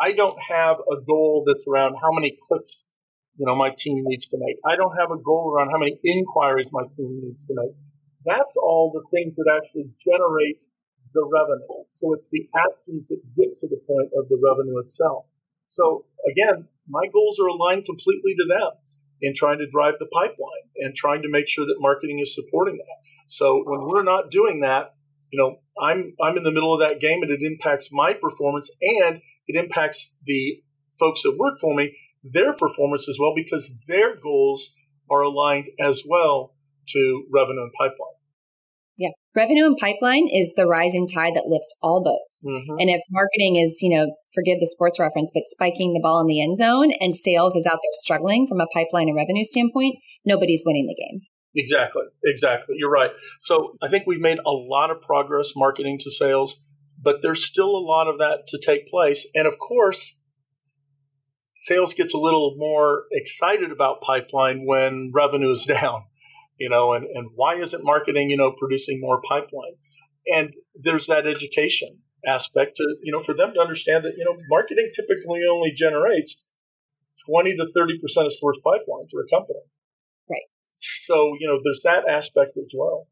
I 0.00 0.12
don't 0.12 0.40
have 0.42 0.76
a 0.92 1.00
goal 1.00 1.44
that's 1.46 1.64
around 1.66 1.96
how 2.02 2.12
many 2.12 2.36
clicks 2.48 2.84
you 3.38 3.46
know 3.46 3.54
my 3.54 3.70
team 3.70 4.02
needs 4.06 4.26
to 4.28 4.38
make. 4.40 4.56
I 4.64 4.76
don't 4.76 4.96
have 4.98 5.10
a 5.10 5.18
goal 5.18 5.52
around 5.54 5.70
how 5.70 5.78
many 5.78 5.98
inquiries 6.04 6.68
my 6.72 6.84
team 6.96 7.20
needs 7.22 7.44
to 7.46 7.54
make. 7.54 7.74
That's 8.24 8.56
all 8.56 8.90
the 8.92 9.04
things 9.16 9.36
that 9.36 9.52
actually 9.54 9.90
generate 10.02 10.64
the 11.14 11.24
revenue. 11.24 11.84
So 11.92 12.12
it's 12.14 12.28
the 12.30 12.48
actions 12.56 13.08
that 13.08 13.20
get 13.36 13.54
to 13.60 13.68
the 13.68 13.80
point 13.86 14.10
of 14.18 14.28
the 14.28 14.40
revenue 14.42 14.78
itself. 14.80 15.26
So 15.68 16.06
again, 16.30 16.68
my 16.88 17.06
goals 17.12 17.38
are 17.40 17.46
aligned 17.46 17.84
completely 17.84 18.34
to 18.34 18.46
them 18.48 18.70
in 19.20 19.34
trying 19.34 19.58
to 19.58 19.68
drive 19.68 19.94
the 19.98 20.06
pipeline 20.06 20.70
and 20.76 20.94
trying 20.94 21.22
to 21.22 21.28
make 21.28 21.48
sure 21.48 21.66
that 21.66 21.76
marketing 21.78 22.18
is 22.18 22.34
supporting 22.34 22.76
that. 22.76 22.96
So 23.26 23.62
when 23.64 23.86
we're 23.86 24.02
not 24.02 24.30
doing 24.30 24.60
that, 24.60 24.94
you 25.30 25.38
know, 25.38 25.60
I'm 25.80 26.14
I'm 26.20 26.36
in 26.36 26.44
the 26.44 26.52
middle 26.52 26.72
of 26.72 26.80
that 26.80 27.00
game 27.00 27.22
and 27.22 27.30
it 27.30 27.42
impacts 27.42 27.88
my 27.92 28.12
performance 28.12 28.70
and 28.80 29.20
it 29.46 29.56
impacts 29.56 30.14
the 30.24 30.62
folks 30.98 31.22
that 31.22 31.36
work 31.38 31.58
for 31.60 31.74
me 31.74 31.96
their 32.32 32.52
performance 32.52 33.08
as 33.08 33.18
well 33.20 33.34
because 33.34 33.74
their 33.86 34.16
goals 34.16 34.74
are 35.10 35.22
aligned 35.22 35.68
as 35.78 36.02
well 36.06 36.54
to 36.88 37.26
revenue 37.30 37.62
and 37.62 37.72
pipeline. 37.72 38.15
Revenue 39.36 39.66
and 39.66 39.76
pipeline 39.76 40.28
is 40.32 40.54
the 40.54 40.66
rising 40.66 41.06
tide 41.06 41.34
that 41.34 41.46
lifts 41.46 41.76
all 41.82 42.02
boats. 42.02 42.42
Mm-hmm. 42.48 42.76
And 42.80 42.90
if 42.90 43.02
marketing 43.10 43.56
is, 43.56 43.82
you 43.82 43.94
know, 43.94 44.16
forgive 44.34 44.60
the 44.60 44.66
sports 44.66 44.98
reference, 44.98 45.30
but 45.32 45.42
spiking 45.46 45.92
the 45.92 46.00
ball 46.02 46.22
in 46.22 46.26
the 46.26 46.42
end 46.42 46.56
zone 46.56 46.90
and 47.00 47.14
sales 47.14 47.54
is 47.54 47.66
out 47.66 47.78
there 47.82 47.92
struggling 47.92 48.46
from 48.46 48.60
a 48.60 48.66
pipeline 48.72 49.08
and 49.08 49.16
revenue 49.16 49.44
standpoint, 49.44 49.98
nobody's 50.24 50.62
winning 50.64 50.86
the 50.86 50.94
game. 50.94 51.20
Exactly. 51.54 52.04
Exactly. 52.24 52.76
You're 52.78 52.90
right. 52.90 53.12
So 53.40 53.76
I 53.82 53.88
think 53.88 54.06
we've 54.06 54.20
made 54.20 54.38
a 54.46 54.50
lot 54.50 54.90
of 54.90 55.02
progress 55.02 55.52
marketing 55.54 55.98
to 56.00 56.10
sales, 56.10 56.62
but 57.00 57.20
there's 57.20 57.44
still 57.44 57.70
a 57.76 57.78
lot 57.78 58.08
of 58.08 58.18
that 58.18 58.46
to 58.48 58.58
take 58.58 58.86
place. 58.86 59.26
And 59.34 59.46
of 59.46 59.58
course, 59.58 60.18
sales 61.54 61.94
gets 61.94 62.14
a 62.14 62.18
little 62.18 62.54
more 62.56 63.04
excited 63.12 63.70
about 63.70 64.02
pipeline 64.02 64.64
when 64.66 65.10
revenue 65.14 65.50
is 65.50 65.64
down, 65.66 66.04
you 66.58 66.68
know, 66.68 66.92
and, 66.92 67.04
and 67.06 67.30
why 67.34 67.54
isn't 67.54 67.84
marketing, 67.84 68.30
you 68.30 68.36
know, 68.36 68.52
producing 68.52 69.00
more 69.00 69.20
pipeline? 69.20 69.74
And 70.26 70.54
there's 70.74 71.06
that 71.06 71.26
education 71.26 71.98
aspect 72.26 72.76
to, 72.76 72.96
you 73.02 73.12
know, 73.12 73.20
for 73.20 73.34
them 73.34 73.52
to 73.54 73.60
understand 73.60 74.04
that, 74.04 74.14
you 74.16 74.24
know, 74.24 74.36
marketing 74.48 74.90
typically 74.94 75.46
only 75.46 75.72
generates 75.72 76.36
20 77.28 77.56
to 77.56 77.64
30% 77.76 78.26
of 78.26 78.32
source 78.32 78.58
pipeline 78.64 79.06
for 79.10 79.20
a 79.20 79.28
company. 79.28 79.60
Right. 80.28 80.42
So, 80.74 81.36
you 81.38 81.46
know, 81.46 81.60
there's 81.62 81.80
that 81.84 82.08
aspect 82.08 82.56
as 82.56 82.72
well. 82.76 83.06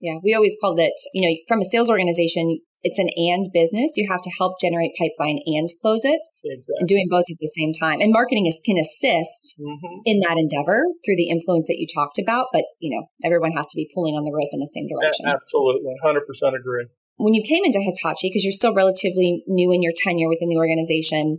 Yeah. 0.00 0.16
We 0.22 0.34
always 0.34 0.56
called 0.60 0.78
it, 0.78 0.92
you 1.12 1.28
know, 1.28 1.36
from 1.48 1.60
a 1.60 1.64
sales 1.64 1.90
organization, 1.90 2.60
it's 2.86 3.02
an 3.02 3.10
and 3.16 3.50
business. 3.52 3.98
You 3.98 4.06
have 4.08 4.22
to 4.22 4.30
help 4.38 4.60
generate 4.62 4.94
pipeline 4.94 5.42
and 5.44 5.68
close 5.82 6.04
it. 6.06 6.20
Exactly. 6.46 6.78
And 6.78 6.88
doing 6.88 7.08
both 7.10 7.26
at 7.26 7.42
the 7.42 7.50
same 7.50 7.74
time. 7.74 8.00
And 8.00 8.12
marketing 8.12 8.46
is, 8.46 8.62
can 8.64 8.78
assist 8.78 9.58
mm-hmm. 9.58 10.06
in 10.06 10.20
that 10.20 10.38
endeavor 10.38 10.86
through 11.02 11.18
the 11.18 11.28
influence 11.28 11.66
that 11.66 11.82
you 11.82 11.90
talked 11.90 12.22
about. 12.22 12.46
But, 12.52 12.62
you 12.78 12.94
know, 12.94 13.10
everyone 13.26 13.50
has 13.58 13.66
to 13.66 13.76
be 13.76 13.90
pulling 13.92 14.14
on 14.14 14.22
the 14.22 14.30
rope 14.30 14.54
in 14.54 14.62
the 14.62 14.70
same 14.70 14.86
direction. 14.86 15.26
absolutely. 15.26 15.98
100% 15.98 16.22
agree. 16.54 16.86
When 17.16 17.34
you 17.34 17.42
came 17.42 17.64
into 17.64 17.80
Hitachi, 17.80 18.30
because 18.30 18.44
you're 18.44 18.52
still 18.52 18.74
relatively 18.74 19.42
new 19.48 19.72
in 19.72 19.82
your 19.82 19.94
tenure 19.96 20.28
within 20.28 20.48
the 20.48 20.56
organization, 20.56 21.38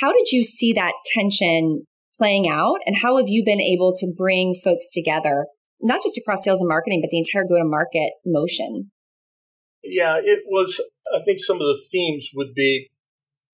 how 0.00 0.12
did 0.12 0.32
you 0.32 0.42
see 0.42 0.72
that 0.72 0.94
tension 1.14 1.86
playing 2.16 2.48
out? 2.48 2.80
And 2.86 2.96
how 2.96 3.18
have 3.18 3.28
you 3.28 3.44
been 3.44 3.60
able 3.60 3.94
to 3.96 4.12
bring 4.16 4.54
folks 4.64 4.90
together, 4.92 5.46
not 5.80 6.02
just 6.02 6.18
across 6.18 6.42
sales 6.42 6.60
and 6.60 6.68
marketing, 6.68 7.00
but 7.02 7.10
the 7.10 7.18
entire 7.18 7.46
go 7.46 7.58
to 7.58 7.64
market 7.64 8.12
motion? 8.24 8.90
Yeah, 9.84 10.18
it 10.22 10.44
was, 10.46 10.80
I 11.14 11.22
think 11.22 11.38
some 11.40 11.56
of 11.56 11.66
the 11.66 11.80
themes 11.90 12.30
would 12.34 12.54
be 12.54 12.90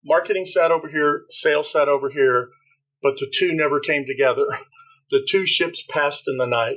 marketing 0.05 0.47
sat 0.47 0.71
over 0.71 0.89
here, 0.89 1.25
sales 1.29 1.71
sat 1.71 1.89
over 1.89 2.11
here, 2.11 2.49
but 3.03 3.19
the 3.19 3.33
two 3.33 3.53
never 3.53 3.81
came 3.81 4.07
together. 4.07 4.47
The 5.11 5.27
two 5.29 5.45
ships 5.45 5.85
passed 5.91 6.29
in 6.29 6.37
the 6.37 6.47
night. 6.47 6.77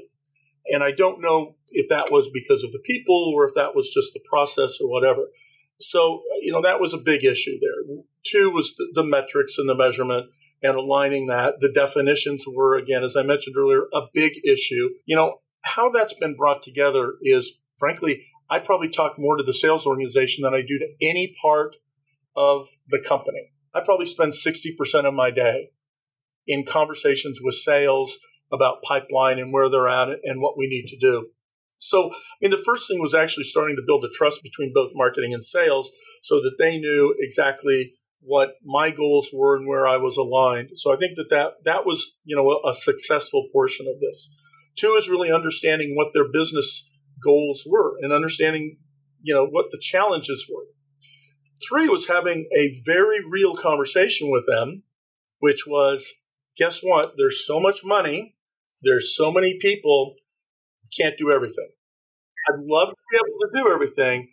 And 0.68 0.84
I 0.84 0.92
don't 0.92 1.22
know 1.22 1.56
if 1.70 1.88
that 1.90 2.12
was 2.12 2.30
because 2.34 2.64
of 2.64 2.72
the 2.72 2.82
people 2.84 3.32
or 3.36 3.46
if 3.48 3.54
that 3.54 3.76
was 3.76 3.90
just 3.90 4.14
the 4.14 4.24
process 4.28 4.80
or 4.82 4.90
whatever. 4.90 5.28
So, 5.80 6.24
you 6.42 6.52
know, 6.52 6.62
that 6.62 6.80
was 6.80 6.94
a 6.94 6.98
big 6.98 7.24
issue 7.24 7.60
there. 7.60 7.98
Two 8.26 8.50
was 8.50 8.76
the, 8.76 8.90
the 8.94 9.04
metrics 9.04 9.58
and 9.58 9.68
the 9.68 9.76
measurement 9.76 10.32
and 10.62 10.76
aligning 10.76 11.28
that. 11.28 11.60
The 11.60 11.72
definitions 11.72 12.46
were, 12.48 12.76
again, 12.76 13.04
as 13.04 13.16
I 13.16 13.24
mentioned 13.24 13.56
earlier, 13.58 13.84
a 13.94 14.02
big 14.14 14.34
issue. 14.46 14.90
You 15.06 15.16
know, 15.16 15.42
how 15.64 15.90
that's 15.90 16.14
been 16.14 16.36
brought 16.36 16.64
together 16.64 17.16
is, 17.22 17.60
frankly, 17.78 18.26
I 18.54 18.60
probably 18.60 18.90
talk 18.90 19.16
more 19.18 19.36
to 19.36 19.42
the 19.42 19.52
sales 19.52 19.88
organization 19.88 20.44
than 20.44 20.54
I 20.54 20.62
do 20.62 20.78
to 20.78 20.88
any 21.02 21.34
part 21.42 21.78
of 22.36 22.68
the 22.88 23.04
company. 23.04 23.50
I 23.74 23.82
probably 23.84 24.06
spend 24.06 24.34
60% 24.34 25.06
of 25.06 25.14
my 25.16 25.32
day 25.32 25.72
in 26.46 26.64
conversations 26.64 27.40
with 27.42 27.56
sales 27.56 28.20
about 28.52 28.84
pipeline 28.84 29.40
and 29.40 29.52
where 29.52 29.70
they're 29.70 29.88
at 29.88 30.20
and 30.24 30.40
what 30.40 30.56
we 30.56 30.68
need 30.68 30.86
to 30.90 30.98
do. 30.98 31.30
So, 31.80 32.12
I 32.12 32.16
mean, 32.42 32.52
the 32.52 32.64
first 32.64 32.88
thing 32.88 33.02
was 33.02 33.16
actually 33.16 33.46
starting 33.46 33.76
to 33.76 33.82
build 33.88 34.06
a 34.06 34.10
trust 34.14 34.44
between 34.44 34.72
both 34.72 34.92
marketing 34.94 35.34
and 35.34 35.44
sales 35.44 35.92
so 36.22 36.40
that 36.42 36.58
they 36.60 36.78
knew 36.78 37.16
exactly 37.18 37.94
what 38.22 38.52
my 38.64 38.92
goals 38.92 39.32
were 39.34 39.58
and 39.58 39.68
where 39.68 39.88
I 39.88 39.98
was 39.98 40.16
aligned. 40.16 40.78
So 40.78 40.94
I 40.94 40.98
think 40.98 41.16
that 41.16 41.32
that, 41.32 41.54
that 41.64 41.88
was, 41.88 42.20
you 42.24 42.36
know, 42.36 42.48
a, 42.52 42.70
a 42.70 42.74
successful 42.76 43.48
portion 43.52 43.88
of 43.88 44.00
this. 44.00 44.30
Two 44.78 44.94
is 44.94 45.10
really 45.10 45.32
understanding 45.32 45.96
what 45.96 46.14
their 46.14 46.32
business 46.32 46.88
goals 47.24 47.64
were 47.66 47.96
and 48.02 48.12
understanding, 48.12 48.78
you 49.22 49.34
know, 49.34 49.46
what 49.46 49.72
the 49.72 49.80
challenges 49.80 50.50
were. 50.52 50.66
Three 51.68 51.88
was 51.88 52.08
having 52.08 52.48
a 52.56 52.74
very 52.86 53.20
real 53.26 53.56
conversation 53.56 54.30
with 54.30 54.46
them, 54.46 54.84
which 55.40 55.66
was, 55.66 56.12
guess 56.58 56.82
what? 56.82 57.14
There's 57.18 57.46
so 57.46 57.60
much 57.60 57.84
money. 57.84 58.36
There's 58.82 59.16
so 59.16 59.32
many 59.32 59.58
people. 59.60 60.16
can't 61.00 61.18
do 61.18 61.32
everything. 61.32 61.70
I'd 62.50 62.60
love 62.60 62.90
to 62.90 62.96
be 63.12 63.18
able 63.18 63.26
to 63.26 63.64
do 63.64 63.74
everything, 63.74 64.30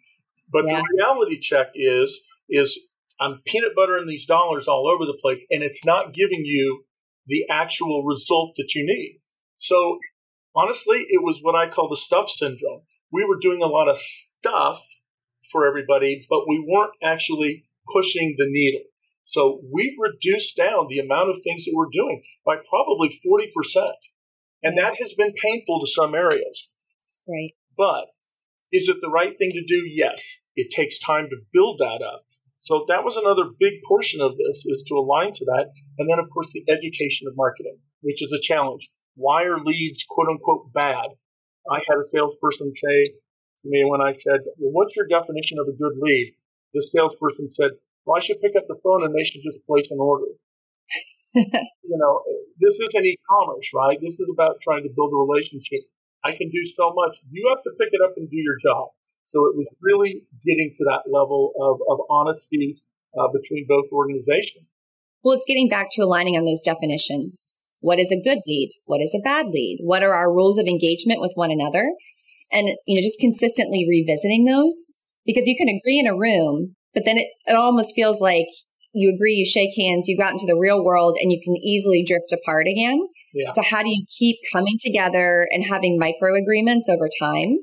but 0.53 0.65
yeah. 0.67 0.79
the 0.79 0.85
reality 0.97 1.39
check 1.39 1.69
is, 1.75 2.21
is 2.49 2.79
I'm 3.21 3.41
peanut 3.47 3.77
buttering 3.77 4.07
these 4.07 4.27
dollars 4.27 4.67
all 4.67 4.89
over 4.89 5.05
the 5.05 5.19
place 5.21 5.47
and 5.51 5.63
it's 5.63 5.85
not 5.85 6.13
giving 6.13 6.45
you 6.45 6.85
the 7.27 7.45
actual 7.49 8.05
result 8.05 8.55
that 8.57 8.75
you 8.75 8.85
need. 8.85 9.21
So 9.57 9.99
honestly, 10.55 10.99
it 11.09 11.23
was 11.23 11.41
what 11.43 11.55
I 11.55 11.69
call 11.69 11.89
the 11.89 11.97
stuff 11.97 12.29
syndrome. 12.29 12.83
We 13.13 13.25
were 13.25 13.39
doing 13.41 13.63
a 13.63 13.67
lot 13.67 13.89
of 13.89 13.97
stuff 13.97 14.81
for 15.51 15.67
everybody, 15.67 16.27
but 16.29 16.49
we 16.49 16.65
weren't 16.67 16.95
actually 17.03 17.65
pushing 17.93 18.35
the 18.39 18.47
needle. 18.49 18.83
So 19.25 19.61
we've 19.73 19.95
reduced 19.99 20.57
down 20.57 20.87
the 20.89 20.99
amount 20.99 21.31
of 21.31 21.39
things 21.43 21.65
that 21.65 21.73
we're 21.75 21.87
doing 21.91 22.23
by 22.45 22.57
probably 22.69 23.09
40%. 23.09 23.93
And 24.63 24.77
that 24.77 24.97
has 24.97 25.15
been 25.15 25.33
painful 25.33 25.81
to 25.81 25.87
some 25.87 26.15
areas. 26.15 26.69
Right. 27.29 27.53
But 27.77 28.07
is 28.73 28.89
it 28.89 28.99
the 29.01 29.11
right 29.11 29.37
thing 29.39 29.53
to 29.53 29.65
do? 29.65 29.85
Yes. 29.87 30.39
It 30.57 30.71
takes 30.71 30.99
time 30.99 31.29
to 31.31 31.37
build 31.53 31.79
that 31.79 32.03
up. 32.05 32.25
So 32.59 32.85
that 32.89 33.05
was 33.05 33.17
another 33.17 33.45
big 33.59 33.75
portion 33.87 34.21
of 34.21 34.33
this 34.37 34.67
is 34.67 34.85
to 34.89 34.95
align 34.95 35.33
to 35.33 35.45
that. 35.47 35.71
And 35.99 36.11
then, 36.11 36.19
of 36.19 36.29
course, 36.29 36.53
the 36.53 36.65
education 36.69 37.27
of 37.27 37.35
marketing, 37.37 37.79
which 38.03 38.23
is 38.23 38.33
a 38.33 38.43
challenge. 38.43 38.91
Why 39.21 39.45
are 39.45 39.59
leads 39.59 40.03
quote 40.09 40.29
unquote 40.31 40.73
bad? 40.73 41.09
I 41.71 41.77
had 41.77 41.99
a 41.99 42.03
salesperson 42.03 42.73
say 42.75 43.13
to 43.61 43.69
me 43.69 43.85
when 43.85 44.01
I 44.01 44.13
said, 44.13 44.41
Well, 44.57 44.73
what's 44.73 44.97
your 44.97 45.07
definition 45.07 45.59
of 45.59 45.69
a 45.69 45.77
good 45.77 45.93
lead? 46.01 46.33
The 46.73 46.81
salesperson 46.81 47.47
said, 47.47 47.73
Well, 48.07 48.17
I 48.17 48.21
should 48.21 48.41
pick 48.41 48.57
up 48.57 48.65
the 48.67 48.81
phone 48.83 49.05
and 49.05 49.15
they 49.15 49.25
should 49.25 49.43
just 49.43 49.65
place 49.67 49.91
an 49.91 49.99
order. 50.01 50.25
you 51.35 51.99
know, 52.01 52.23
this 52.61 52.81
isn't 52.81 53.05
e 53.05 53.19
commerce, 53.29 53.71
right? 53.75 53.99
This 54.01 54.19
is 54.19 54.29
about 54.33 54.63
trying 54.63 54.85
to 54.85 54.91
build 54.97 55.13
a 55.13 55.17
relationship. 55.17 55.81
I 56.25 56.33
can 56.33 56.49
do 56.49 56.65
so 56.65 56.93
much. 56.95 57.19
You 57.31 57.47
have 57.51 57.63
to 57.65 57.71
pick 57.79 57.91
it 57.93 58.01
up 58.03 58.15
and 58.17 58.29
do 58.29 58.37
your 58.37 58.57
job. 58.63 58.89
So 59.27 59.47
it 59.47 59.55
was 59.55 59.69
really 59.83 60.25
getting 60.47 60.73
to 60.77 60.85
that 60.87 61.03
level 61.07 61.53
of, 61.61 61.79
of 61.91 62.07
honesty 62.09 62.83
uh, 63.19 63.29
between 63.29 63.67
both 63.69 63.85
organizations. 63.93 64.65
Well, 65.23 65.35
it's 65.35 65.45
getting 65.47 65.69
back 65.69 65.89
to 65.93 66.03
aligning 66.03 66.39
on 66.39 66.45
those 66.45 66.63
definitions. 66.63 67.55
What 67.81 67.99
is 67.99 68.13
a 68.13 68.21
good 68.21 68.39
lead? 68.47 68.73
What 68.85 69.01
is 69.01 69.15
a 69.15 69.23
bad 69.25 69.47
lead? 69.47 69.79
What 69.83 70.03
are 70.03 70.15
our 70.15 70.33
rules 70.33 70.59
of 70.59 70.67
engagement 70.67 71.21
with 71.21 71.33
one 71.35 71.51
another? 71.51 71.93
And, 72.53 72.69
you 72.87 72.97
know, 72.97 73.03
just 73.03 73.21
consistently 73.21 73.87
revisiting 73.89 74.45
those 74.45 74.97
because 75.25 75.47
you 75.47 75.57
can 75.57 75.69
agree 75.69 75.99
in 75.99 76.07
a 76.07 76.17
room, 76.17 76.77
but 76.95 77.05
then 77.05 77.17
it, 77.17 77.29
it 77.47 77.55
almost 77.55 77.95
feels 77.95 78.21
like 78.21 78.47
you 78.93 79.13
agree, 79.15 79.35
you 79.35 79.47
shake 79.47 79.71
hands, 79.79 80.09
you 80.09 80.19
got 80.19 80.33
into 80.33 80.47
the 80.47 80.59
real 80.59 80.85
world 80.85 81.17
and 81.21 81.31
you 81.31 81.41
can 81.43 81.57
easily 81.57 82.05
drift 82.05 82.33
apart 82.33 82.67
again. 82.67 82.99
Yeah. 83.33 83.53
So 83.53 83.63
how 83.63 83.83
do 83.83 83.89
you 83.89 84.05
keep 84.19 84.37
coming 84.53 84.79
together 84.81 85.47
and 85.53 85.65
having 85.65 85.99
micro 85.99 86.35
agreements 86.35 86.89
over 86.89 87.09
time? 87.21 87.59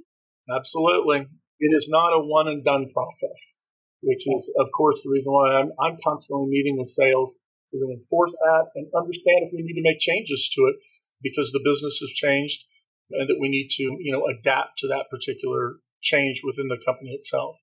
Absolutely. 0.49 1.27
It 1.59 1.75
is 1.75 1.87
not 1.89 2.13
a 2.13 2.19
one 2.19 2.47
and 2.47 2.63
done 2.63 2.87
process, 2.93 3.53
which 4.01 4.25
is, 4.25 4.53
of 4.59 4.69
course, 4.75 5.01
the 5.03 5.09
reason 5.09 5.33
why 5.33 5.51
I'm, 5.51 5.71
I'm 5.81 5.97
constantly 6.03 6.47
meeting 6.47 6.77
with 6.77 6.87
sales 6.87 7.35
to 7.71 7.77
enforce 7.91 8.31
that 8.31 8.65
and 8.75 8.87
understand 8.95 9.43
if 9.43 9.51
we 9.53 9.63
need 9.63 9.75
to 9.75 9.83
make 9.83 9.99
changes 9.99 10.49
to 10.55 10.61
it 10.61 10.75
because 11.21 11.51
the 11.51 11.61
business 11.63 11.99
has 11.99 12.09
changed 12.09 12.65
and 13.11 13.29
that 13.29 13.37
we 13.39 13.49
need 13.49 13.69
to, 13.71 13.83
you 13.99 14.11
know, 14.11 14.25
adapt 14.25 14.77
to 14.79 14.87
that 14.87 15.05
particular 15.09 15.77
change 16.01 16.41
within 16.43 16.67
the 16.67 16.81
company 16.83 17.11
itself. 17.11 17.57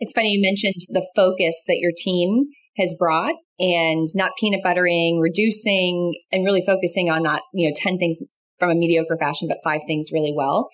It's 0.00 0.12
funny 0.12 0.32
you 0.32 0.42
mentioned 0.42 0.74
the 0.88 1.06
focus 1.16 1.64
that 1.66 1.78
your 1.78 1.92
team 1.96 2.44
has 2.76 2.94
brought 2.98 3.34
and 3.58 4.06
not 4.14 4.32
peanut 4.38 4.62
buttering, 4.62 5.18
reducing, 5.20 6.14
and 6.30 6.44
really 6.44 6.62
focusing 6.64 7.10
on 7.10 7.24
not, 7.24 7.42
you 7.52 7.68
know, 7.68 7.74
10 7.76 7.98
things 7.98 8.20
from 8.58 8.70
a 8.70 8.74
mediocre 8.74 9.16
fashion, 9.16 9.48
but 9.48 9.58
five 9.64 9.80
things 9.86 10.10
really 10.12 10.32
well 10.34 10.70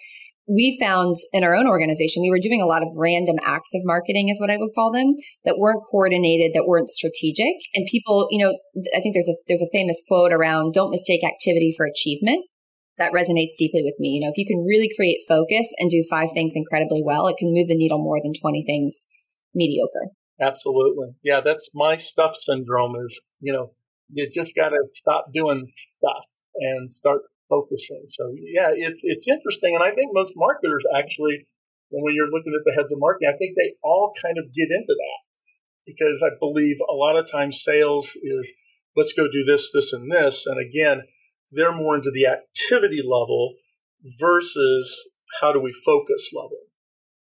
we 0.46 0.78
found 0.78 1.16
in 1.32 1.42
our 1.42 1.54
own 1.54 1.66
organization, 1.66 2.22
we 2.22 2.30
were 2.30 2.38
doing 2.38 2.60
a 2.60 2.66
lot 2.66 2.82
of 2.82 2.88
random 2.98 3.36
acts 3.44 3.74
of 3.74 3.80
marketing, 3.84 4.28
is 4.28 4.40
what 4.40 4.50
I 4.50 4.58
would 4.58 4.74
call 4.74 4.92
them, 4.92 5.14
that 5.44 5.58
weren't 5.58 5.82
coordinated, 5.90 6.52
that 6.54 6.66
weren't 6.66 6.88
strategic. 6.88 7.54
And 7.74 7.86
people, 7.90 8.28
you 8.30 8.38
know, 8.38 8.58
I 8.94 9.00
think 9.00 9.14
there's 9.14 9.28
a 9.28 9.36
there's 9.48 9.62
a 9.62 9.72
famous 9.72 10.02
quote 10.06 10.32
around 10.32 10.74
"Don't 10.74 10.90
mistake 10.90 11.24
activity 11.24 11.72
for 11.76 11.86
achievement." 11.86 12.44
That 12.98 13.12
resonates 13.12 13.56
deeply 13.58 13.82
with 13.82 13.94
me. 13.98 14.10
You 14.10 14.20
know, 14.20 14.30
if 14.30 14.38
you 14.38 14.46
can 14.46 14.64
really 14.64 14.90
create 14.94 15.18
focus 15.26 15.66
and 15.78 15.90
do 15.90 16.04
five 16.08 16.30
things 16.32 16.52
incredibly 16.54 17.02
well, 17.04 17.26
it 17.26 17.36
can 17.38 17.52
move 17.52 17.68
the 17.68 17.76
needle 17.76 17.98
more 17.98 18.20
than 18.22 18.34
twenty 18.38 18.64
things 18.64 19.06
mediocre. 19.54 20.10
Absolutely, 20.40 21.08
yeah. 21.22 21.40
That's 21.40 21.70
my 21.74 21.96
stuff 21.96 22.36
syndrome. 22.36 22.96
Is 22.96 23.20
you 23.40 23.52
know, 23.52 23.72
you 24.12 24.28
just 24.30 24.54
got 24.54 24.70
to 24.70 24.82
stop 24.90 25.26
doing 25.32 25.66
stuff 25.66 26.24
and 26.56 26.92
start 26.92 27.22
focusing. 27.48 28.02
So 28.06 28.34
yeah, 28.36 28.70
it's 28.74 29.00
it's 29.02 29.28
interesting, 29.28 29.74
and 29.74 29.84
I 29.84 29.90
think 29.90 30.10
most 30.12 30.34
marketers 30.36 30.84
actually, 30.96 31.46
when 31.90 32.14
you're 32.14 32.30
looking 32.30 32.54
at 32.54 32.64
the 32.64 32.72
heads 32.72 32.92
of 32.92 32.98
marketing, 32.98 33.32
I 33.32 33.36
think 33.36 33.56
they 33.56 33.74
all 33.82 34.12
kind 34.22 34.38
of 34.38 34.52
get 34.52 34.70
into 34.70 34.94
that 34.94 35.20
because 35.86 36.22
I 36.24 36.30
believe 36.38 36.76
a 36.88 36.94
lot 36.94 37.16
of 37.16 37.30
times 37.30 37.62
sales 37.62 38.16
is 38.22 38.52
let's 38.96 39.12
go 39.12 39.28
do 39.30 39.44
this, 39.44 39.70
this, 39.72 39.92
and 39.92 40.10
this, 40.10 40.46
and 40.46 40.58
again, 40.58 41.02
they're 41.50 41.72
more 41.72 41.96
into 41.96 42.10
the 42.10 42.26
activity 42.26 43.02
level 43.04 43.54
versus 44.20 45.12
how 45.40 45.52
do 45.52 45.60
we 45.60 45.72
focus 45.72 46.30
level. 46.34 46.58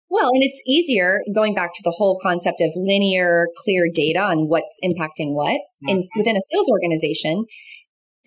Well, 0.09 0.29
and 0.29 0.41
it's 0.41 0.61
easier 0.65 1.19
going 1.35 1.53
back 1.53 1.73
to 1.73 1.81
the 1.83 1.91
whole 1.91 2.17
concept 2.21 2.61
of 2.61 2.71
linear, 2.75 3.47
clear 3.63 3.89
data 3.93 4.19
on 4.19 4.47
what's 4.47 4.79
impacting 4.83 5.33
what. 5.33 5.49
Mm-hmm. 5.49 5.89
And 5.89 6.03
within 6.15 6.37
a 6.37 6.41
sales 6.47 6.69
organization, 6.69 7.45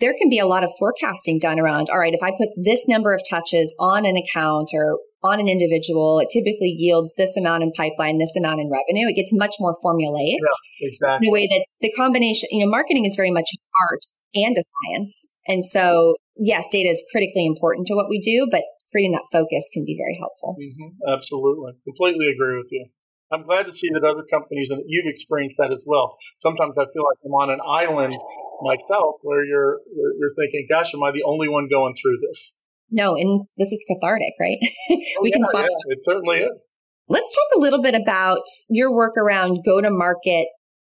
there 0.01 0.13
can 0.17 0.29
be 0.29 0.39
a 0.39 0.45
lot 0.45 0.63
of 0.63 0.71
forecasting 0.77 1.39
done 1.39 1.59
around, 1.59 1.89
all 1.89 1.99
right, 1.99 2.13
if 2.13 2.21
I 2.21 2.31
put 2.31 2.49
this 2.57 2.87
number 2.87 3.13
of 3.13 3.21
touches 3.29 3.73
on 3.79 4.05
an 4.05 4.17
account 4.17 4.71
or 4.73 4.99
on 5.23 5.39
an 5.39 5.47
individual, 5.47 6.19
it 6.19 6.29
typically 6.33 6.75
yields 6.77 7.13
this 7.15 7.37
amount 7.37 7.63
in 7.63 7.71
pipeline, 7.71 8.17
this 8.17 8.35
amount 8.35 8.59
in 8.59 8.69
revenue. 8.69 9.07
It 9.07 9.15
gets 9.15 9.31
much 9.31 9.55
more 9.59 9.75
formulaic. 9.85 10.37
Yeah, 10.41 10.87
exactly. 10.87 11.27
In 11.27 11.31
a 11.31 11.33
way 11.33 11.47
that 11.47 11.65
the 11.79 11.91
combination, 11.93 12.49
you 12.51 12.65
know, 12.65 12.71
marketing 12.71 13.05
is 13.05 13.15
very 13.15 13.31
much 13.31 13.49
art 13.89 14.01
and 14.33 14.57
a 14.57 14.63
science. 14.89 15.31
And 15.47 15.63
so, 15.63 16.15
yes, 16.37 16.65
data 16.71 16.89
is 16.89 17.03
critically 17.11 17.45
important 17.45 17.87
to 17.87 17.93
what 17.93 18.09
we 18.09 18.19
do, 18.19 18.47
but 18.49 18.63
creating 18.91 19.11
that 19.13 19.23
focus 19.31 19.69
can 19.73 19.85
be 19.85 19.95
very 19.97 20.17
helpful. 20.17 20.57
Mm-hmm. 20.59 21.13
Absolutely. 21.13 21.73
Completely 21.85 22.27
agree 22.27 22.57
with 22.57 22.67
you. 22.71 22.87
I'm 23.31 23.43
glad 23.43 23.65
to 23.65 23.73
see 23.73 23.89
that 23.93 24.03
other 24.03 24.23
companies 24.29 24.69
and 24.69 24.83
you've 24.87 25.07
experienced 25.07 25.57
that 25.57 25.71
as 25.71 25.83
well. 25.85 26.17
Sometimes 26.37 26.77
I 26.77 26.85
feel 26.93 27.03
like 27.03 27.17
I'm 27.25 27.31
on 27.31 27.49
an 27.49 27.59
island 27.65 28.17
myself 28.61 29.15
where 29.21 29.45
you're 29.45 29.79
you're 30.19 30.33
thinking, 30.37 30.65
"Gosh, 30.69 30.93
am 30.93 31.03
I 31.03 31.11
the 31.11 31.23
only 31.23 31.47
one 31.47 31.67
going 31.67 31.95
through 31.95 32.17
this?" 32.17 32.53
No, 32.89 33.15
and 33.15 33.45
this 33.57 33.71
is 33.71 33.85
cathartic, 33.87 34.33
right? 34.39 34.57
Oh, 34.91 35.23
we 35.23 35.29
yeah, 35.29 35.37
can 35.37 35.45
swap. 35.45 35.63
Yeah, 35.63 35.93
it 35.95 35.99
certainly 36.03 36.39
is. 36.39 36.65
Let's 37.07 37.33
talk 37.33 37.57
a 37.57 37.61
little 37.61 37.81
bit 37.81 37.95
about 37.95 38.43
your 38.69 38.93
work 38.93 39.17
around 39.17 39.59
go 39.65 39.81
to 39.81 39.89
market 39.89 40.47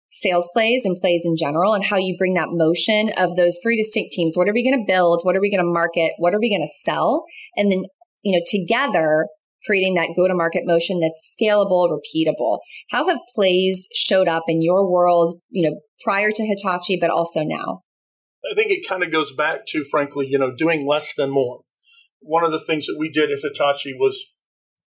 sales 0.10 0.50
plays 0.54 0.86
and 0.86 0.96
plays 0.96 1.22
in 1.26 1.36
general 1.38 1.74
and 1.74 1.84
how 1.84 1.98
you 1.98 2.16
bring 2.18 2.34
that 2.36 2.50
motion 2.50 3.12
of 3.18 3.36
those 3.36 3.58
three 3.62 3.76
distinct 3.76 4.14
teams. 4.14 4.38
What 4.38 4.48
are 4.48 4.54
we 4.54 4.64
going 4.64 4.80
to 4.80 4.92
build? 4.92 5.22
What 5.24 5.36
are 5.36 5.42
we 5.42 5.52
going 5.52 5.64
to 5.64 5.72
market? 5.72 6.12
What 6.18 6.34
are 6.34 6.40
we 6.40 6.50
going 6.50 6.62
to 6.62 6.68
sell? 6.68 7.26
And 7.56 7.72
then, 7.72 7.84
you 8.24 8.32
know, 8.32 8.44
together 8.48 9.28
creating 9.66 9.96
that 9.96 10.14
go 10.16 10.28
to 10.28 10.36
market 10.36 10.64
motion 10.66 11.00
that's 11.00 11.36
scalable, 11.40 11.90
repeatable. 11.90 12.60
How 12.92 13.08
have 13.08 13.20
plays 13.34 13.88
showed 13.94 14.28
up 14.28 14.44
in 14.48 14.62
your 14.62 14.90
world, 14.90 15.40
you 15.50 15.70
know, 15.70 15.80
prior 16.04 16.32
to 16.32 16.46
Hitachi, 16.46 16.98
but 17.00 17.10
also 17.10 17.44
now? 17.44 17.82
I 18.50 18.56
think 18.56 18.72
it 18.72 18.88
kind 18.88 19.04
of 19.04 19.12
goes 19.12 19.34
back 19.34 19.66
to, 19.68 19.84
frankly, 19.84 20.28
you 20.28 20.38
know, 20.38 20.54
doing 20.56 20.88
less 20.88 21.14
than 21.16 21.30
more. 21.30 21.62
One 22.20 22.44
of 22.44 22.52
the 22.52 22.60
things 22.60 22.86
that 22.86 22.98
we 23.00 23.10
did 23.10 23.32
at 23.32 23.40
Hitachi 23.42 23.94
was 23.94 24.36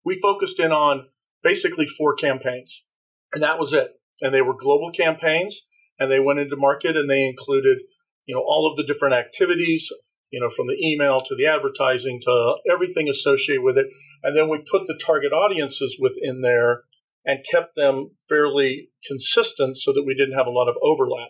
we 0.04 0.18
focused 0.18 0.60
in 0.60 0.72
on 0.72 1.08
basically 1.42 1.86
four 1.86 2.14
campaigns, 2.14 2.84
and 3.32 3.42
that 3.42 3.58
was 3.58 3.72
it. 3.72 3.92
And 4.20 4.34
they 4.34 4.42
were 4.42 4.56
global 4.56 4.90
campaigns, 4.90 5.66
and 5.98 6.10
they 6.10 6.20
went 6.20 6.40
into 6.40 6.56
market 6.56 6.96
and 6.96 7.08
they 7.08 7.26
included, 7.26 7.78
you 8.26 8.34
know, 8.34 8.42
all 8.42 8.68
of 8.70 8.76
the 8.76 8.84
different 8.84 9.14
activities, 9.14 9.90
you 10.30 10.40
know, 10.40 10.50
from 10.50 10.66
the 10.66 10.78
email 10.84 11.20
to 11.20 11.34
the 11.34 11.46
advertising 11.46 12.20
to 12.22 12.56
everything 12.70 13.08
associated 13.08 13.62
with 13.62 13.78
it. 13.78 13.86
And 14.22 14.36
then 14.36 14.48
we 14.48 14.58
put 14.58 14.86
the 14.86 14.98
target 15.04 15.32
audiences 15.32 15.96
within 16.00 16.42
there 16.42 16.82
and 17.24 17.44
kept 17.50 17.74
them 17.74 18.10
fairly 18.28 18.90
consistent 19.06 19.76
so 19.76 19.92
that 19.92 20.04
we 20.04 20.14
didn't 20.14 20.36
have 20.36 20.46
a 20.46 20.50
lot 20.50 20.68
of 20.68 20.76
overlap. 20.82 21.28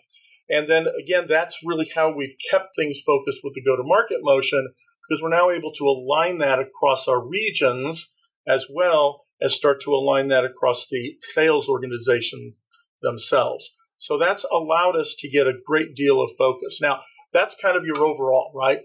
And 0.50 0.68
then 0.68 0.86
again, 0.86 1.26
that's 1.28 1.58
really 1.64 1.90
how 1.94 2.14
we've 2.14 2.34
kept 2.50 2.74
things 2.74 3.00
focused 3.04 3.40
with 3.44 3.54
the 3.54 3.62
go 3.62 3.76
to 3.76 3.82
market 3.82 4.18
motion 4.22 4.68
because 5.06 5.22
we're 5.22 5.28
now 5.28 5.50
able 5.50 5.72
to 5.72 5.84
align 5.84 6.38
that 6.38 6.58
across 6.58 7.06
our 7.06 7.20
regions 7.20 8.10
as 8.46 8.66
well 8.72 9.26
as 9.40 9.54
start 9.54 9.80
to 9.82 9.94
align 9.94 10.28
that 10.28 10.44
across 10.44 10.86
the 10.88 11.14
sales 11.20 11.68
organization 11.68 12.54
themselves. 13.02 13.74
So 13.98 14.16
that's 14.16 14.44
allowed 14.50 14.96
us 14.96 15.14
to 15.18 15.28
get 15.28 15.46
a 15.46 15.52
great 15.64 15.94
deal 15.94 16.22
of 16.22 16.30
focus. 16.38 16.78
Now, 16.80 17.00
that's 17.32 17.60
kind 17.60 17.76
of 17.76 17.84
your 17.84 17.98
overall, 17.98 18.50
right? 18.54 18.80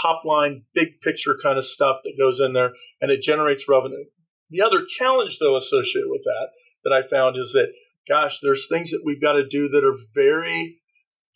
Top 0.00 0.24
line, 0.24 0.64
big 0.74 1.00
picture 1.00 1.36
kind 1.40 1.58
of 1.58 1.64
stuff 1.64 1.98
that 2.04 2.18
goes 2.18 2.40
in 2.40 2.52
there 2.52 2.72
and 3.00 3.10
it 3.10 3.22
generates 3.22 3.68
revenue. 3.68 4.04
The 4.50 4.62
other 4.62 4.84
challenge, 4.84 5.38
though, 5.38 5.56
associated 5.56 6.10
with 6.10 6.22
that, 6.24 6.48
that 6.84 6.92
I 6.92 7.02
found 7.02 7.36
is 7.36 7.52
that, 7.52 7.72
gosh, 8.08 8.38
there's 8.42 8.68
things 8.68 8.90
that 8.90 9.02
we've 9.04 9.20
got 9.20 9.32
to 9.32 9.46
do 9.46 9.68
that 9.68 9.84
are 9.84 9.96
very 10.14 10.80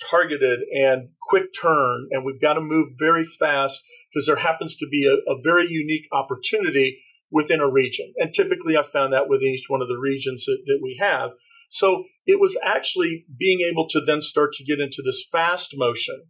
targeted 0.00 0.60
and 0.72 1.08
quick 1.28 1.52
turn, 1.60 2.08
and 2.10 2.24
we've 2.24 2.40
got 2.40 2.54
to 2.54 2.60
move 2.60 2.90
very 2.98 3.24
fast 3.24 3.82
because 4.12 4.26
there 4.26 4.36
happens 4.36 4.76
to 4.76 4.86
be 4.88 5.06
a, 5.06 5.32
a 5.32 5.40
very 5.42 5.66
unique 5.66 6.06
opportunity 6.12 7.00
within 7.30 7.60
a 7.60 7.70
region. 7.70 8.12
And 8.16 8.32
typically, 8.32 8.76
I 8.76 8.82
found 8.82 9.12
that 9.12 9.28
within 9.28 9.48
each 9.48 9.66
one 9.68 9.82
of 9.82 9.88
the 9.88 9.98
regions 9.98 10.44
that, 10.46 10.62
that 10.66 10.80
we 10.82 10.96
have. 11.00 11.32
So 11.68 12.04
it 12.26 12.40
was 12.40 12.56
actually 12.64 13.26
being 13.36 13.60
able 13.60 13.88
to 13.88 14.00
then 14.00 14.22
start 14.22 14.52
to 14.54 14.64
get 14.64 14.80
into 14.80 15.02
this 15.04 15.26
fast 15.30 15.74
motion 15.76 16.22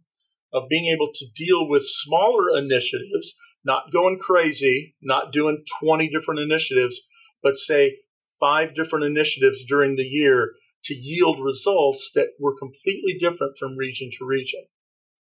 of 0.53 0.69
being 0.69 0.85
able 0.85 1.09
to 1.13 1.25
deal 1.35 1.67
with 1.67 1.83
smaller 1.85 2.57
initiatives, 2.57 3.35
not 3.63 3.91
going 3.91 4.17
crazy, 4.17 4.95
not 5.01 5.31
doing 5.31 5.63
20 5.81 6.09
different 6.09 6.39
initiatives, 6.39 7.01
but 7.43 7.55
say 7.55 7.99
five 8.39 8.73
different 8.73 9.05
initiatives 9.05 9.65
during 9.65 9.95
the 9.95 10.03
year 10.03 10.53
to 10.83 10.93
yield 10.93 11.39
results 11.39 12.11
that 12.15 12.29
were 12.39 12.55
completely 12.57 13.13
different 13.19 13.57
from 13.57 13.77
region 13.77 14.09
to 14.17 14.25
region. 14.25 14.65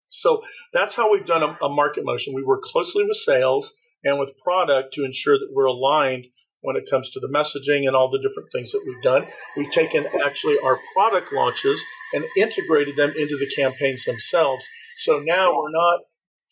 So 0.07 0.43
that's 0.73 0.95
how 0.95 1.11
we've 1.11 1.25
done 1.25 1.43
a, 1.43 1.65
a 1.65 1.69
market 1.69 2.05
motion. 2.05 2.33
We 2.33 2.43
work 2.43 2.61
closely 2.61 3.03
with 3.03 3.17
sales 3.17 3.73
and 4.03 4.19
with 4.19 4.37
product 4.37 4.93
to 4.93 5.05
ensure 5.05 5.39
that 5.39 5.49
we're 5.51 5.65
aligned 5.65 6.27
when 6.65 6.75
it 6.75 6.89
comes 6.89 7.09
to 7.11 7.19
the 7.19 7.27
messaging 7.27 7.87
and 7.87 7.95
all 7.95 8.09
the 8.09 8.21
different 8.21 8.49
things 8.51 8.71
that 8.71 8.83
we've 8.85 9.01
done. 9.01 9.27
We've 9.55 9.71
taken 9.71 10.07
actually 10.23 10.57
our 10.63 10.79
product 10.93 11.31
launches 11.31 11.81
and 12.13 12.25
integrated 12.37 12.95
them 12.95 13.13
into 13.17 13.37
the 13.37 13.49
campaigns 13.55 14.05
themselves. 14.05 14.65
So 14.97 15.19
now 15.19 15.53
we're 15.53 15.71
not 15.71 16.01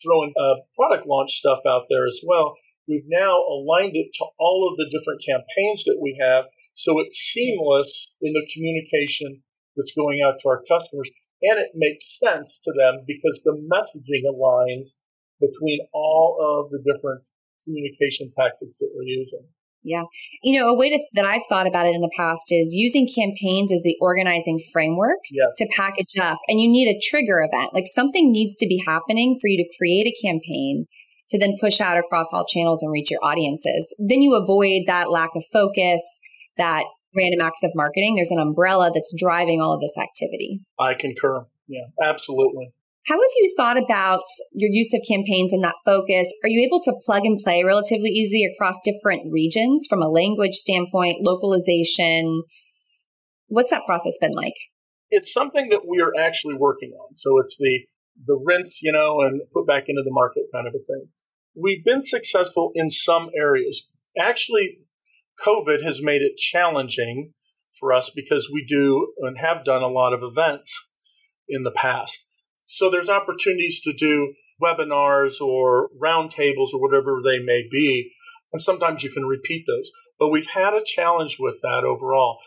throwing 0.02 0.32
uh, 0.40 0.54
product 0.74 1.06
launch 1.06 1.32
stuff 1.32 1.60
out 1.66 1.84
there 1.90 2.06
as 2.06 2.20
well. 2.26 2.54
We've 2.88 3.06
now 3.08 3.38
aligned 3.38 3.96
it 3.96 4.08
to 4.14 4.26
all 4.38 4.68
of 4.70 4.76
the 4.76 4.88
different 4.90 5.22
campaigns 5.24 5.84
that 5.84 5.98
we 6.02 6.18
have 6.20 6.44
so 6.74 6.98
it's 6.98 7.16
seamless 7.16 8.16
in 8.20 8.32
the 8.32 8.46
communication 8.52 9.42
that's 9.76 9.94
going 9.96 10.20
out 10.22 10.40
to 10.40 10.48
our 10.48 10.62
customers. 10.68 11.10
And 11.42 11.58
it 11.58 11.70
makes 11.74 12.18
sense 12.18 12.58
to 12.64 12.72
them 12.76 13.04
because 13.06 13.42
the 13.44 13.54
messaging 13.70 14.22
aligns 14.26 14.90
between 15.40 15.86
all 15.92 16.36
of 16.40 16.70
the 16.70 16.78
different 16.78 17.22
communication 17.64 18.30
tactics 18.36 18.76
that 18.80 18.90
we're 18.94 19.04
using. 19.04 19.46
Yeah. 19.84 20.04
You 20.42 20.58
know, 20.58 20.68
a 20.68 20.76
way 20.76 20.90
to, 20.90 20.98
that 21.14 21.26
I've 21.26 21.42
thought 21.48 21.66
about 21.66 21.86
it 21.86 21.94
in 21.94 22.00
the 22.00 22.10
past 22.16 22.44
is 22.50 22.74
using 22.74 23.06
campaigns 23.06 23.70
as 23.70 23.82
the 23.82 23.96
organizing 24.00 24.58
framework 24.72 25.18
to 25.56 25.68
package 25.76 26.16
up. 26.20 26.38
And 26.48 26.60
you 26.60 26.68
need 26.68 26.88
a 26.88 26.98
trigger 27.10 27.40
event. 27.40 27.74
Like 27.74 27.84
something 27.86 28.32
needs 28.32 28.56
to 28.56 28.66
be 28.66 28.82
happening 28.84 29.38
for 29.40 29.48
you 29.48 29.58
to 29.62 29.76
create 29.76 30.06
a 30.06 30.26
campaign 30.26 30.86
to 31.30 31.38
then 31.38 31.54
push 31.60 31.80
out 31.80 31.98
across 31.98 32.32
all 32.32 32.46
channels 32.46 32.82
and 32.82 32.90
reach 32.90 33.10
your 33.10 33.20
audiences. 33.22 33.94
Then 33.98 34.22
you 34.22 34.34
avoid 34.34 34.82
that 34.86 35.10
lack 35.10 35.30
of 35.34 35.44
focus, 35.52 36.20
that 36.56 36.84
random 37.16 37.40
acts 37.40 37.62
of 37.62 37.70
marketing. 37.74 38.16
There's 38.16 38.30
an 38.30 38.40
umbrella 38.40 38.90
that's 38.92 39.14
driving 39.18 39.60
all 39.60 39.74
of 39.74 39.80
this 39.80 39.96
activity. 39.98 40.60
I 40.78 40.94
concur. 40.94 41.44
Yeah, 41.68 41.84
absolutely. 42.02 42.72
How 43.06 43.16
have 43.16 43.30
you 43.36 43.54
thought 43.54 43.76
about 43.76 44.22
your 44.52 44.70
use 44.72 44.94
of 44.94 45.02
campaigns 45.06 45.52
and 45.52 45.62
that 45.62 45.74
focus? 45.84 46.32
Are 46.42 46.48
you 46.48 46.64
able 46.66 46.80
to 46.84 46.98
plug 47.04 47.26
and 47.26 47.38
play 47.38 47.62
relatively 47.62 48.08
easily 48.08 48.44
across 48.44 48.76
different 48.82 49.30
regions 49.30 49.86
from 49.88 50.02
a 50.02 50.08
language 50.08 50.54
standpoint, 50.54 51.18
localization? 51.20 52.44
What's 53.48 53.70
that 53.70 53.84
process 53.84 54.16
been 54.20 54.32
like? 54.32 54.54
It's 55.10 55.32
something 55.32 55.68
that 55.68 55.86
we 55.86 56.00
are 56.00 56.12
actually 56.18 56.54
working 56.54 56.92
on. 56.92 57.14
So 57.14 57.38
it's 57.38 57.56
the 57.58 57.84
the 58.24 58.40
rinse, 58.42 58.80
you 58.80 58.92
know, 58.92 59.20
and 59.20 59.42
put 59.52 59.66
back 59.66 59.84
into 59.88 60.02
the 60.02 60.12
market 60.12 60.44
kind 60.52 60.66
of 60.66 60.74
a 60.74 60.78
thing. 60.78 61.08
We've 61.54 61.84
been 61.84 62.00
successful 62.00 62.70
in 62.74 62.88
some 62.88 63.28
areas. 63.36 63.90
Actually, 64.18 64.78
COVID 65.44 65.82
has 65.82 66.00
made 66.00 66.22
it 66.22 66.36
challenging 66.38 67.32
for 67.78 67.92
us 67.92 68.10
because 68.14 68.48
we 68.50 68.64
do 68.64 69.12
and 69.18 69.38
have 69.38 69.64
done 69.64 69.82
a 69.82 69.88
lot 69.88 70.12
of 70.12 70.22
events 70.22 70.72
in 71.48 71.64
the 71.64 71.72
past. 71.72 72.23
So 72.64 72.90
there's 72.90 73.08
opportunities 73.08 73.80
to 73.82 73.92
do 73.92 74.34
webinars 74.62 75.40
or 75.40 75.90
roundtables 76.00 76.72
or 76.72 76.80
whatever 76.80 77.20
they 77.22 77.38
may 77.38 77.66
be. 77.70 78.12
And 78.52 78.62
sometimes 78.62 79.02
you 79.02 79.10
can 79.10 79.26
repeat 79.26 79.64
those. 79.66 79.90
But 80.18 80.28
we've 80.28 80.50
had 80.50 80.74
a 80.74 80.84
challenge 80.84 81.38
with 81.38 81.60
that 81.62 81.84
overall. 81.84 82.38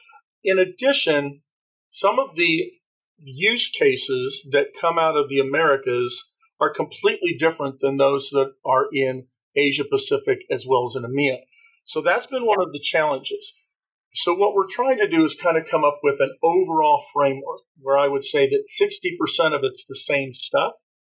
In 0.43 0.57
addition, 0.57 1.41
some 1.89 2.19
of 2.19 2.35
the 2.35 2.71
use 3.19 3.69
cases 3.69 4.47
that 4.51 4.73
come 4.79 4.97
out 4.97 5.17
of 5.17 5.29
the 5.29 5.39
Americas 5.39 6.23
are 6.59 6.69
completely 6.69 7.35
different 7.37 7.79
than 7.79 7.97
those 7.97 8.29
that 8.29 8.53
are 8.65 8.85
in 8.93 9.27
Asia 9.55 9.83
Pacific 9.83 10.39
as 10.49 10.65
well 10.67 10.85
as 10.87 10.95
in 10.95 11.03
EMEA. 11.03 11.39
So 11.83 12.01
that's 12.01 12.27
been 12.27 12.45
one 12.45 12.61
of 12.61 12.73
the 12.73 12.79
challenges. 12.79 13.53
So 14.13 14.33
what 14.33 14.55
we're 14.55 14.67
trying 14.67 14.97
to 14.97 15.07
do 15.07 15.23
is 15.23 15.35
kind 15.35 15.57
of 15.57 15.65
come 15.65 15.83
up 15.83 15.99
with 16.01 16.19
an 16.19 16.35
overall 16.41 17.03
framework 17.13 17.61
where 17.79 17.97
I 17.97 18.07
would 18.07 18.23
say 18.23 18.49
that 18.49 18.65
60% 18.81 19.53
of 19.53 19.61
it's 19.63 19.85
the 19.87 19.95
same 19.95 20.33
stuff 20.33 20.73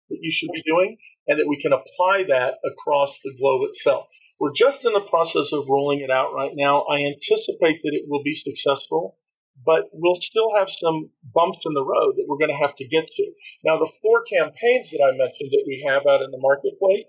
that 0.09 0.18
you 0.20 0.31
should 0.31 0.50
be 0.52 0.62
doing 0.62 0.98
and 1.26 1.38
that 1.38 1.48
we 1.48 1.57
can 1.57 1.72
apply 1.72 2.22
that 2.24 2.59
across 2.64 3.18
the 3.24 3.35
globe 3.37 3.62
itself. 3.64 4.07
We're 4.38 4.52
just 4.52 4.85
in 4.85 4.92
the 4.92 5.00
process 5.00 5.52
of 5.52 5.68
rolling 5.68 6.00
it 6.00 6.11
out 6.11 6.35
right 6.35 6.52
now. 6.55 6.83
I 6.83 7.05
anticipate 7.05 7.81
that 7.83 7.94
it 7.94 8.05
will 8.09 8.22
be 8.22 8.35
successful, 8.35 9.16
but 9.64 9.87
we'll 9.92 10.20
still 10.20 10.55
have 10.57 10.68
some 10.68 11.11
bumps 11.35 11.64
in 11.66 11.72
the 11.74 11.85
road 11.85 12.14
that 12.16 12.26
we're 12.28 12.38
going 12.38 12.50
to 12.50 12.62
have 12.62 12.74
to 12.76 12.87
get 12.87 13.09
to. 13.11 13.33
Now, 13.64 13.78
the 13.78 13.90
four 14.02 14.22
campaigns 14.22 14.90
that 14.90 15.02
I 15.02 15.16
mentioned 15.16 15.50
that 15.50 15.64
we 15.66 15.85
have 15.88 16.07
out 16.07 16.22
in 16.22 16.31
the 16.31 16.38
marketplace, 16.38 17.05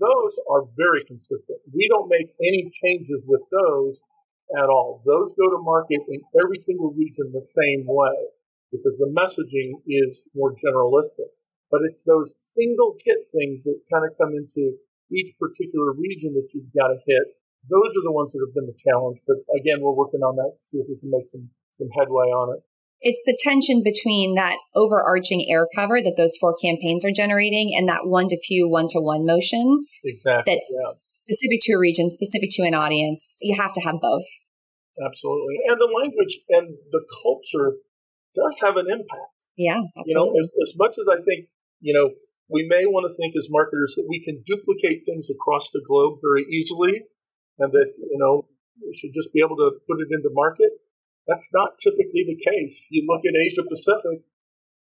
those 0.00 0.38
are 0.50 0.64
very 0.76 1.04
consistent. 1.04 1.58
We 1.72 1.88
don't 1.88 2.08
make 2.08 2.28
any 2.40 2.70
changes 2.84 3.22
with 3.26 3.42
those 3.50 4.00
at 4.56 4.68
all. 4.68 5.02
Those 5.04 5.34
go 5.36 5.50
to 5.50 5.58
market 5.60 6.00
in 6.08 6.20
every 6.40 6.60
single 6.62 6.92
region 6.92 7.32
the 7.32 7.42
same 7.42 7.84
way 7.86 8.16
because 8.72 8.96
the 8.96 9.12
messaging 9.12 9.80
is 9.86 10.28
more 10.34 10.54
generalistic. 10.54 11.32
But 11.70 11.82
it's 11.84 12.02
those 12.02 12.36
single 12.56 12.96
hit 13.04 13.28
things 13.32 13.64
that 13.64 13.80
kind 13.92 14.04
of 14.08 14.16
come 14.16 14.32
into 14.32 14.76
each 15.12 15.36
particular 15.38 15.92
region 15.92 16.32
that 16.34 16.48
you've 16.54 16.72
got 16.72 16.88
to 16.88 16.98
hit. 17.06 17.24
Those 17.68 17.92
are 17.92 18.04
the 18.04 18.12
ones 18.12 18.32
that 18.32 18.40
have 18.40 18.54
been 18.54 18.68
the 18.68 18.80
challenge. 18.80 19.20
But 19.26 19.44
again, 19.60 19.80
we're 19.80 19.92
working 19.92 20.24
on 20.24 20.36
that 20.36 20.56
to 20.56 20.62
see 20.64 20.78
if 20.78 20.88
we 20.88 20.96
can 20.96 21.10
make 21.10 21.28
some, 21.28 21.48
some 21.76 21.88
headway 21.96 22.32
on 22.32 22.56
it. 22.56 22.64
It's 23.00 23.20
the 23.24 23.38
tension 23.42 23.82
between 23.84 24.34
that 24.34 24.56
overarching 24.74 25.46
air 25.48 25.66
cover 25.74 26.00
that 26.02 26.14
those 26.16 26.36
four 26.40 26.56
campaigns 26.56 27.04
are 27.04 27.12
generating 27.12 27.72
and 27.76 27.88
that 27.88 28.06
one 28.06 28.28
to 28.28 28.38
few, 28.40 28.68
one 28.68 28.88
to 28.88 29.00
one 29.00 29.24
motion. 29.24 29.82
Exactly. 30.04 30.54
That's 30.54 30.80
yeah. 30.82 30.90
specific 31.06 31.60
to 31.62 31.74
a 31.74 31.78
region, 31.78 32.10
specific 32.10 32.50
to 32.54 32.62
an 32.64 32.74
audience. 32.74 33.38
You 33.40 33.56
have 33.60 33.72
to 33.74 33.80
have 33.80 33.96
both. 34.00 34.24
absolutely. 35.04 35.56
And 35.68 35.78
the 35.78 35.86
language 35.86 36.40
and 36.50 36.76
the 36.90 37.04
culture 37.22 37.76
does 38.34 38.58
have 38.62 38.76
an 38.76 38.90
impact. 38.90 39.30
Yeah, 39.56 39.82
absolutely. 39.96 40.06
You 40.06 40.14
know, 40.14 40.40
as, 40.40 40.54
as 40.62 40.74
much 40.76 40.98
as 40.98 41.06
I 41.08 41.22
think, 41.22 41.46
you 41.80 41.94
know, 41.94 42.10
we 42.48 42.66
may 42.66 42.86
want 42.86 43.06
to 43.08 43.14
think 43.14 43.36
as 43.36 43.48
marketers 43.50 43.94
that 43.96 44.06
we 44.08 44.20
can 44.20 44.42
duplicate 44.46 45.04
things 45.04 45.28
across 45.30 45.70
the 45.70 45.82
globe 45.86 46.18
very 46.22 46.46
easily 46.50 47.04
and 47.58 47.72
that, 47.72 47.92
you 47.98 48.18
know, 48.18 48.46
we 48.80 48.94
should 48.94 49.12
just 49.12 49.32
be 49.32 49.40
able 49.40 49.56
to 49.56 49.72
put 49.86 50.00
it 50.00 50.08
into 50.10 50.30
market. 50.32 50.70
That's 51.28 51.52
not 51.52 51.76
typically 51.78 52.24
the 52.24 52.40
case. 52.40 52.88
You 52.90 53.04
look 53.06 53.22
at 53.26 53.36
Asia 53.36 53.62
Pacific, 53.62 54.24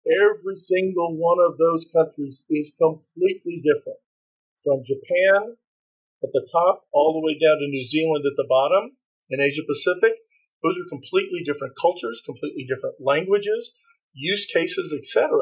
every 0.05 0.55
single 0.55 1.17
one 1.17 1.39
of 1.41 1.57
those 1.57 1.85
countries 1.91 2.43
is 2.49 2.71
completely 2.79 3.63
different. 3.65 3.97
From 4.63 4.83
Japan 4.85 5.57
at 6.23 6.29
the 6.31 6.47
top 6.51 6.85
all 6.93 7.13
the 7.13 7.25
way 7.25 7.33
down 7.33 7.57
to 7.57 7.67
New 7.67 7.83
Zealand 7.83 8.25
at 8.25 8.37
the 8.37 8.45
bottom 8.47 8.91
in 9.29 9.41
Asia 9.41 9.63
Pacific, 9.65 10.13
those 10.63 10.77
are 10.77 10.89
completely 10.89 11.41
different 11.43 11.73
cultures, 11.79 12.21
completely 12.23 12.63
different 12.63 12.95
languages, 12.99 13.73
use 14.13 14.45
cases, 14.45 14.93
etc. 14.97 15.39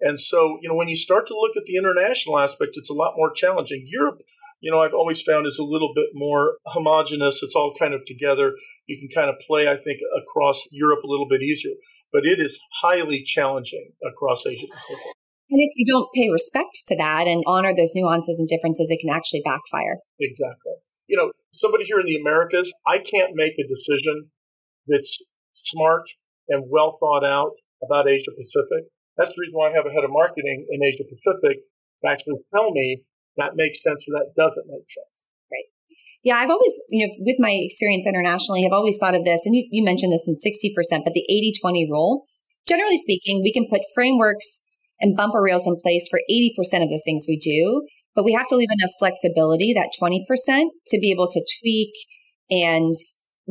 And 0.00 0.18
so, 0.18 0.58
you 0.60 0.68
know, 0.68 0.74
when 0.74 0.88
you 0.88 0.96
start 0.96 1.26
to 1.28 1.34
look 1.34 1.56
at 1.56 1.64
the 1.64 1.76
international 1.76 2.38
aspect, 2.38 2.76
it's 2.76 2.90
a 2.90 2.94
lot 2.94 3.14
more 3.16 3.32
challenging. 3.32 3.84
Europe, 3.86 4.20
you 4.62 4.70
know, 4.70 4.80
I've 4.80 4.94
always 4.94 5.20
found 5.20 5.46
is 5.46 5.58
a 5.58 5.64
little 5.64 5.92
bit 5.94 6.10
more 6.14 6.58
homogenous. 6.66 7.42
It's 7.42 7.54
all 7.54 7.72
kind 7.78 7.92
of 7.94 8.04
together. 8.06 8.54
You 8.86 8.98
can 8.98 9.08
kind 9.14 9.28
of 9.28 9.36
play, 9.46 9.68
I 9.68 9.76
think, 9.76 10.00
across 10.16 10.66
Europe 10.70 11.00
a 11.04 11.08
little 11.08 11.28
bit 11.28 11.42
easier, 11.42 11.72
but 12.12 12.24
it 12.24 12.40
is 12.40 12.60
highly 12.80 13.22
challenging 13.22 13.92
across 14.06 14.46
Asia 14.46 14.66
Pacific. 14.70 15.12
And 15.50 15.60
if 15.60 15.72
you 15.76 15.84
don't 15.84 16.08
pay 16.14 16.30
respect 16.30 16.84
to 16.88 16.96
that 16.96 17.26
and 17.26 17.42
honor 17.46 17.74
those 17.76 17.92
nuances 17.94 18.38
and 18.38 18.48
differences, 18.48 18.90
it 18.90 19.00
can 19.00 19.14
actually 19.14 19.42
backfire. 19.44 19.98
Exactly. 20.18 20.72
You 21.08 21.18
know, 21.18 21.32
somebody 21.52 21.84
here 21.84 21.98
in 21.98 22.06
the 22.06 22.16
Americas, 22.16 22.72
I 22.86 22.98
can't 22.98 23.32
make 23.34 23.54
a 23.58 23.68
decision 23.68 24.30
that's 24.86 25.18
smart 25.52 26.04
and 26.48 26.64
well 26.70 26.96
thought 26.98 27.24
out 27.24 27.52
about 27.82 28.08
Asia 28.08 28.30
Pacific 28.34 28.86
that's 29.16 29.30
the 29.30 29.40
reason 29.40 29.54
why 29.54 29.68
I 29.68 29.72
have 29.72 29.86
a 29.86 29.90
head 29.90 30.04
of 30.04 30.10
marketing 30.10 30.66
in 30.70 30.82
Asia 30.82 31.04
Pacific 31.04 31.60
to 32.02 32.10
actually 32.10 32.40
tell 32.54 32.72
me 32.72 33.02
that 33.36 33.56
makes 33.56 33.82
sense 33.82 34.04
or 34.08 34.18
that 34.18 34.32
doesn't 34.36 34.66
make 34.68 34.88
sense. 34.88 35.26
Right. 35.50 35.68
Yeah, 36.22 36.36
I've 36.36 36.50
always, 36.50 36.72
you 36.90 37.06
know, 37.06 37.12
with 37.20 37.36
my 37.38 37.50
experience 37.50 38.06
internationally, 38.06 38.62
have 38.62 38.72
always 38.72 38.96
thought 38.98 39.14
of 39.14 39.24
this, 39.24 39.40
and 39.44 39.54
you, 39.54 39.66
you 39.70 39.84
mentioned 39.84 40.12
this 40.12 40.28
in 40.28 40.34
60%, 40.34 41.04
but 41.04 41.14
the 41.14 41.24
80 41.28 41.52
20 41.60 41.88
rule. 41.90 42.24
Generally 42.68 42.98
speaking, 42.98 43.42
we 43.42 43.52
can 43.52 43.66
put 43.68 43.80
frameworks 43.94 44.62
and 45.00 45.16
bumper 45.16 45.42
rails 45.42 45.66
in 45.66 45.76
place 45.82 46.06
for 46.08 46.20
80% 46.30 46.50
of 46.82 46.88
the 46.88 47.02
things 47.04 47.24
we 47.26 47.36
do, 47.36 47.84
but 48.14 48.24
we 48.24 48.32
have 48.32 48.46
to 48.48 48.56
leave 48.56 48.70
enough 48.70 48.92
flexibility, 48.98 49.72
that 49.74 49.90
20%, 50.00 50.20
to 50.86 51.00
be 51.00 51.10
able 51.10 51.28
to 51.28 51.44
tweak 51.60 51.92
and 52.50 52.94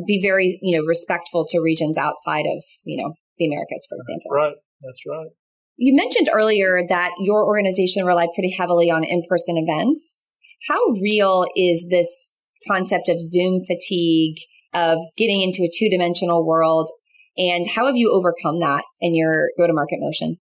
be 0.08 0.22
very, 0.22 0.58
you 0.62 0.78
know, 0.78 0.86
respectful 0.86 1.46
to 1.50 1.60
regions 1.60 1.98
outside 1.98 2.46
of, 2.46 2.64
you 2.86 3.04
know, 3.04 3.14
the 3.38 3.48
Americas, 3.48 3.86
for 3.90 3.98
example. 3.98 4.32
That's 4.32 4.36
right. 4.36 4.56
That's 4.82 5.04
right. 5.08 5.41
You 5.84 5.96
mentioned 5.96 6.30
earlier 6.32 6.84
that 6.90 7.10
your 7.18 7.44
organization 7.44 8.06
relied 8.06 8.30
pretty 8.36 8.52
heavily 8.52 8.92
on 8.92 9.04
in 9.04 9.24
person 9.28 9.58
events. 9.58 10.24
How 10.70 10.80
real 11.02 11.48
is 11.56 11.88
this 11.90 12.30
concept 12.68 13.10
of 13.10 13.20
Zoom 13.20 13.64
fatigue, 13.66 14.36
of 14.76 15.00
getting 15.18 15.42
into 15.42 15.64
a 15.64 15.72
two 15.76 15.90
dimensional 15.90 16.46
world? 16.46 16.88
And 17.36 17.66
how 17.68 17.88
have 17.88 17.98
you 17.98 18.14
overcome 18.14 18.60
that 18.60 18.84
in 19.02 19.16
your 19.16 19.50
go 19.58 19.66
to 19.66 19.74
market 19.74 19.98
motion? 20.00 20.38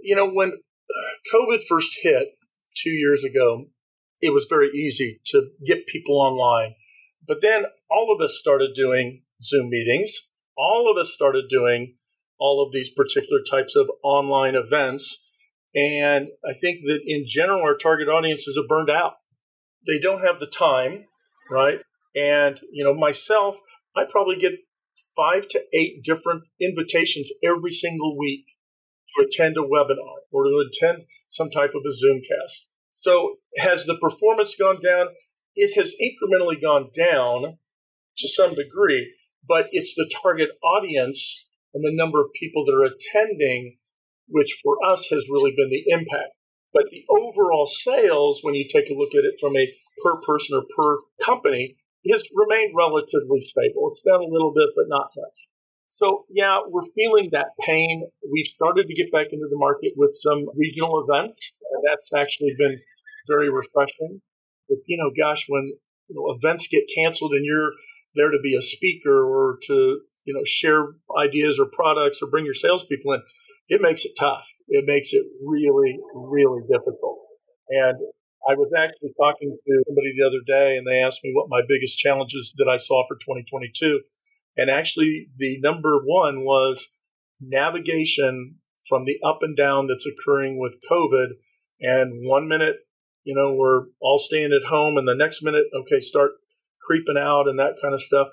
You 0.00 0.16
know, 0.16 0.28
when 0.28 0.54
COVID 1.32 1.62
first 1.62 1.96
hit 2.02 2.30
two 2.76 2.90
years 2.90 3.22
ago, 3.22 3.66
it 4.20 4.32
was 4.32 4.46
very 4.50 4.70
easy 4.74 5.20
to 5.26 5.50
get 5.64 5.86
people 5.86 6.20
online. 6.20 6.74
But 7.24 7.40
then 7.40 7.66
all 7.88 8.12
of 8.12 8.20
us 8.20 8.36
started 8.36 8.74
doing 8.74 9.22
Zoom 9.40 9.70
meetings. 9.70 10.28
All 10.58 10.90
of 10.90 10.96
us 10.96 11.12
started 11.14 11.44
doing 11.48 11.94
all 12.38 12.64
of 12.64 12.72
these 12.72 12.90
particular 12.90 13.40
types 13.48 13.76
of 13.76 13.90
online 14.02 14.54
events. 14.54 15.24
And 15.74 16.28
I 16.48 16.52
think 16.52 16.80
that 16.84 17.00
in 17.06 17.24
general, 17.26 17.62
our 17.62 17.76
target 17.76 18.08
audiences 18.08 18.58
are 18.58 18.66
burned 18.68 18.90
out. 18.90 19.14
They 19.86 19.98
don't 19.98 20.24
have 20.24 20.38
the 20.38 20.46
time, 20.46 21.06
right? 21.50 21.80
And, 22.14 22.60
you 22.70 22.84
know, 22.84 22.94
myself, 22.94 23.58
I 23.96 24.04
probably 24.04 24.36
get 24.36 24.52
five 25.16 25.48
to 25.48 25.62
eight 25.72 26.02
different 26.04 26.46
invitations 26.60 27.30
every 27.42 27.70
single 27.70 28.18
week 28.18 28.44
to 29.16 29.26
attend 29.26 29.56
a 29.56 29.60
webinar 29.60 30.16
or 30.30 30.44
to 30.44 30.64
attend 30.66 31.04
some 31.28 31.50
type 31.50 31.72
of 31.74 31.82
a 31.84 31.88
Zoomcast. 31.88 32.68
So 32.92 33.36
has 33.58 33.86
the 33.86 33.98
performance 33.98 34.54
gone 34.54 34.78
down? 34.80 35.08
It 35.54 35.74
has 35.76 35.94
incrementally 36.00 36.60
gone 36.60 36.90
down 36.94 37.58
to 38.18 38.28
some 38.28 38.54
degree, 38.54 39.14
but 39.46 39.66
it's 39.72 39.94
the 39.94 40.10
target 40.22 40.50
audience 40.62 41.46
and 41.74 41.84
the 41.84 41.94
number 41.94 42.20
of 42.20 42.32
people 42.34 42.64
that 42.64 42.74
are 42.74 42.84
attending, 42.84 43.78
which 44.28 44.58
for 44.62 44.76
us 44.84 45.08
has 45.10 45.28
really 45.30 45.52
been 45.56 45.70
the 45.70 45.84
impact. 45.88 46.32
But 46.72 46.84
the 46.90 47.04
overall 47.08 47.66
sales, 47.66 48.40
when 48.42 48.54
you 48.54 48.66
take 48.66 48.88
a 48.88 48.94
look 48.94 49.14
at 49.14 49.24
it 49.24 49.38
from 49.40 49.56
a 49.56 49.72
per 50.02 50.20
person 50.20 50.56
or 50.56 50.64
per 50.76 51.00
company, 51.24 51.76
has 52.10 52.24
remained 52.34 52.74
relatively 52.76 53.40
stable. 53.40 53.90
It's 53.90 54.02
down 54.02 54.20
a 54.20 54.28
little 54.28 54.52
bit, 54.54 54.70
but 54.74 54.86
not 54.88 55.10
much. 55.16 55.38
So, 55.90 56.24
yeah, 56.30 56.60
we're 56.66 56.88
feeling 56.96 57.28
that 57.32 57.48
pain. 57.60 58.08
We've 58.32 58.46
started 58.46 58.88
to 58.88 58.94
get 58.94 59.12
back 59.12 59.28
into 59.30 59.46
the 59.50 59.58
market 59.58 59.92
with 59.96 60.16
some 60.20 60.46
regional 60.56 61.04
events, 61.06 61.52
and 61.70 61.82
that's 61.86 62.10
actually 62.16 62.54
been 62.58 62.80
very 63.28 63.50
refreshing. 63.50 64.22
But, 64.68 64.78
you 64.86 64.96
know, 64.96 65.12
gosh, 65.14 65.44
when 65.48 65.74
you 66.08 66.16
know, 66.16 66.34
events 66.34 66.66
get 66.66 66.84
canceled 66.96 67.32
and 67.32 67.44
you're 67.44 67.72
there 68.14 68.30
to 68.30 68.38
be 68.42 68.56
a 68.56 68.62
speaker 68.62 69.24
or 69.24 69.58
to 69.66 70.00
you 70.24 70.34
know 70.34 70.44
share 70.44 70.88
ideas 71.18 71.58
or 71.58 71.66
products 71.66 72.20
or 72.22 72.30
bring 72.30 72.44
your 72.44 72.54
salespeople 72.54 73.12
in, 73.12 73.22
it 73.68 73.80
makes 73.80 74.04
it 74.04 74.12
tough. 74.18 74.46
It 74.68 74.84
makes 74.86 75.12
it 75.12 75.24
really 75.44 75.98
really 76.14 76.62
difficult. 76.70 77.18
And 77.68 77.96
I 78.48 78.54
was 78.54 78.72
actually 78.76 79.12
talking 79.20 79.56
to 79.56 79.84
somebody 79.86 80.12
the 80.16 80.26
other 80.26 80.40
day, 80.46 80.76
and 80.76 80.86
they 80.86 81.00
asked 81.00 81.22
me 81.22 81.32
what 81.32 81.48
my 81.48 81.62
biggest 81.66 81.98
challenges 81.98 82.52
that 82.56 82.68
I 82.68 82.76
saw 82.76 83.06
for 83.06 83.14
2022. 83.16 84.00
And 84.56 84.68
actually, 84.68 85.28
the 85.36 85.60
number 85.60 86.00
one 86.04 86.44
was 86.44 86.88
navigation 87.40 88.56
from 88.88 89.04
the 89.04 89.18
up 89.24 89.38
and 89.42 89.56
down 89.56 89.86
that's 89.86 90.06
occurring 90.06 90.58
with 90.58 90.80
COVID. 90.90 91.28
And 91.80 92.28
one 92.28 92.48
minute, 92.48 92.76
you 93.24 93.34
know, 93.34 93.54
we're 93.54 93.86
all 94.00 94.18
staying 94.18 94.52
at 94.52 94.68
home, 94.68 94.96
and 94.96 95.06
the 95.06 95.14
next 95.14 95.42
minute, 95.42 95.66
okay, 95.74 96.00
start 96.00 96.32
creeping 96.80 97.16
out 97.16 97.48
and 97.48 97.58
that 97.58 97.76
kind 97.80 97.94
of 97.94 98.00
stuff. 98.00 98.28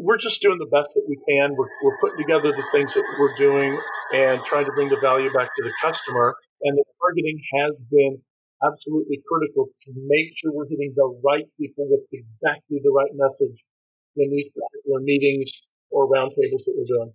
We're 0.00 0.16
just 0.16 0.40
doing 0.40 0.58
the 0.58 0.66
best 0.66 0.90
that 0.94 1.04
we 1.06 1.16
can. 1.28 1.54
We're, 1.56 1.68
we're 1.84 1.98
putting 2.00 2.18
together 2.18 2.50
the 2.50 2.66
things 2.72 2.94
that 2.94 3.04
we're 3.18 3.36
doing 3.36 3.78
and 4.14 4.42
trying 4.44 4.64
to 4.64 4.72
bring 4.72 4.88
the 4.88 4.98
value 5.00 5.32
back 5.32 5.54
to 5.54 5.62
the 5.62 5.72
customer. 5.82 6.34
And 6.62 6.76
the 6.76 6.84
targeting 7.00 7.38
has 7.60 7.80
been 7.90 8.18
absolutely 8.64 9.20
critical 9.28 9.68
to 9.84 9.92
make 10.08 10.32
sure 10.36 10.52
we're 10.52 10.68
hitting 10.68 10.92
the 10.96 11.20
right 11.24 11.46
people 11.58 11.88
with 11.88 12.04
exactly 12.12 12.80
the 12.82 12.92
right 12.92 13.12
message 13.14 13.64
in 14.16 14.30
these 14.30 14.48
particular 14.48 15.00
meetings 15.00 15.50
or 15.90 16.08
roundtables 16.08 16.64
that 16.64 16.74
we're 16.76 16.88
doing. 16.88 17.12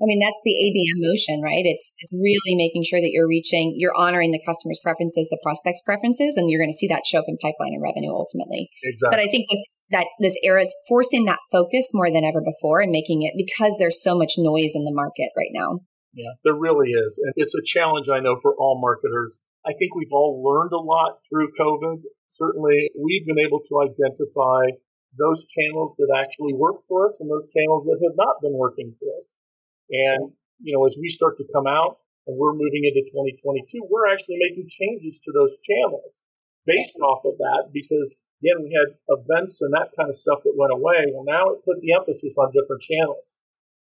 I 0.00 0.04
mean, 0.06 0.18
that's 0.18 0.42
the 0.42 0.50
ABM 0.50 0.98
motion, 0.98 1.42
right? 1.42 1.62
It's 1.62 1.94
it's 1.98 2.12
really 2.12 2.56
making 2.56 2.82
sure 2.82 2.98
that 2.98 3.10
you're 3.14 3.28
reaching, 3.28 3.76
you're 3.78 3.94
honoring 3.94 4.32
the 4.32 4.42
customer's 4.44 4.80
preferences, 4.82 5.28
the 5.30 5.38
prospect's 5.42 5.82
preferences, 5.82 6.36
and 6.36 6.50
you're 6.50 6.58
going 6.58 6.72
to 6.72 6.76
see 6.76 6.88
that 6.88 7.06
show 7.06 7.20
up 7.20 7.28
in 7.28 7.38
pipeline 7.38 7.74
and 7.74 7.82
revenue 7.82 8.10
ultimately. 8.10 8.68
Exactly. 8.82 9.14
But 9.14 9.20
I 9.20 9.30
think 9.30 9.46
this 9.48 9.62
that 9.92 10.06
this 10.18 10.36
era 10.42 10.62
is 10.62 10.74
forcing 10.88 11.26
that 11.26 11.38
focus 11.52 11.88
more 11.92 12.10
than 12.10 12.24
ever 12.24 12.40
before 12.40 12.80
and 12.80 12.90
making 12.90 13.22
it 13.22 13.34
because 13.36 13.76
there's 13.78 14.02
so 14.02 14.16
much 14.16 14.34
noise 14.38 14.72
in 14.74 14.84
the 14.84 14.92
market 14.92 15.30
right 15.36 15.52
now. 15.52 15.80
Yeah, 16.14 16.32
there 16.44 16.54
really 16.54 16.90
is. 16.90 17.14
And 17.24 17.32
it's 17.36 17.54
a 17.54 17.62
challenge 17.64 18.08
I 18.08 18.20
know 18.20 18.36
for 18.42 18.54
all 18.56 18.80
marketers. 18.80 19.40
I 19.64 19.72
think 19.78 19.94
we've 19.94 20.12
all 20.12 20.42
learned 20.42 20.72
a 20.72 20.82
lot 20.82 21.18
through 21.28 21.52
COVID. 21.58 22.02
Certainly, 22.28 22.90
we've 22.98 23.26
been 23.26 23.38
able 23.38 23.60
to 23.60 23.80
identify 23.80 24.72
those 25.18 25.46
channels 25.46 25.94
that 25.98 26.08
actually 26.16 26.54
work 26.54 26.76
for 26.88 27.06
us 27.06 27.16
and 27.20 27.30
those 27.30 27.48
channels 27.52 27.84
that 27.84 28.00
have 28.02 28.16
not 28.16 28.40
been 28.40 28.56
working 28.56 28.94
for 28.98 29.08
us. 29.20 29.34
And, 29.90 30.32
you 30.60 30.72
know, 30.76 30.84
as 30.86 30.96
we 30.98 31.08
start 31.08 31.36
to 31.36 31.44
come 31.52 31.66
out 31.66 31.98
and 32.26 32.36
we're 32.36 32.56
moving 32.56 32.84
into 32.84 33.04
2022, 33.12 33.86
we're 33.90 34.08
actually 34.08 34.40
making 34.40 34.68
changes 34.68 35.20
to 35.20 35.32
those 35.32 35.56
channels 35.60 36.20
based 36.64 36.96
off 37.04 37.24
of 37.24 37.36
that 37.38 37.68
because 37.72 38.22
Again, 38.42 38.58
we 38.66 38.74
had 38.74 38.98
events 39.08 39.62
and 39.62 39.72
that 39.74 39.94
kind 39.96 40.10
of 40.10 40.16
stuff 40.16 40.42
that 40.42 40.58
went 40.58 40.72
away. 40.74 41.06
Well, 41.14 41.24
now 41.24 41.54
it 41.54 41.64
put 41.64 41.80
the 41.80 41.94
emphasis 41.94 42.34
on 42.36 42.50
different 42.50 42.82
channels. 42.82 43.24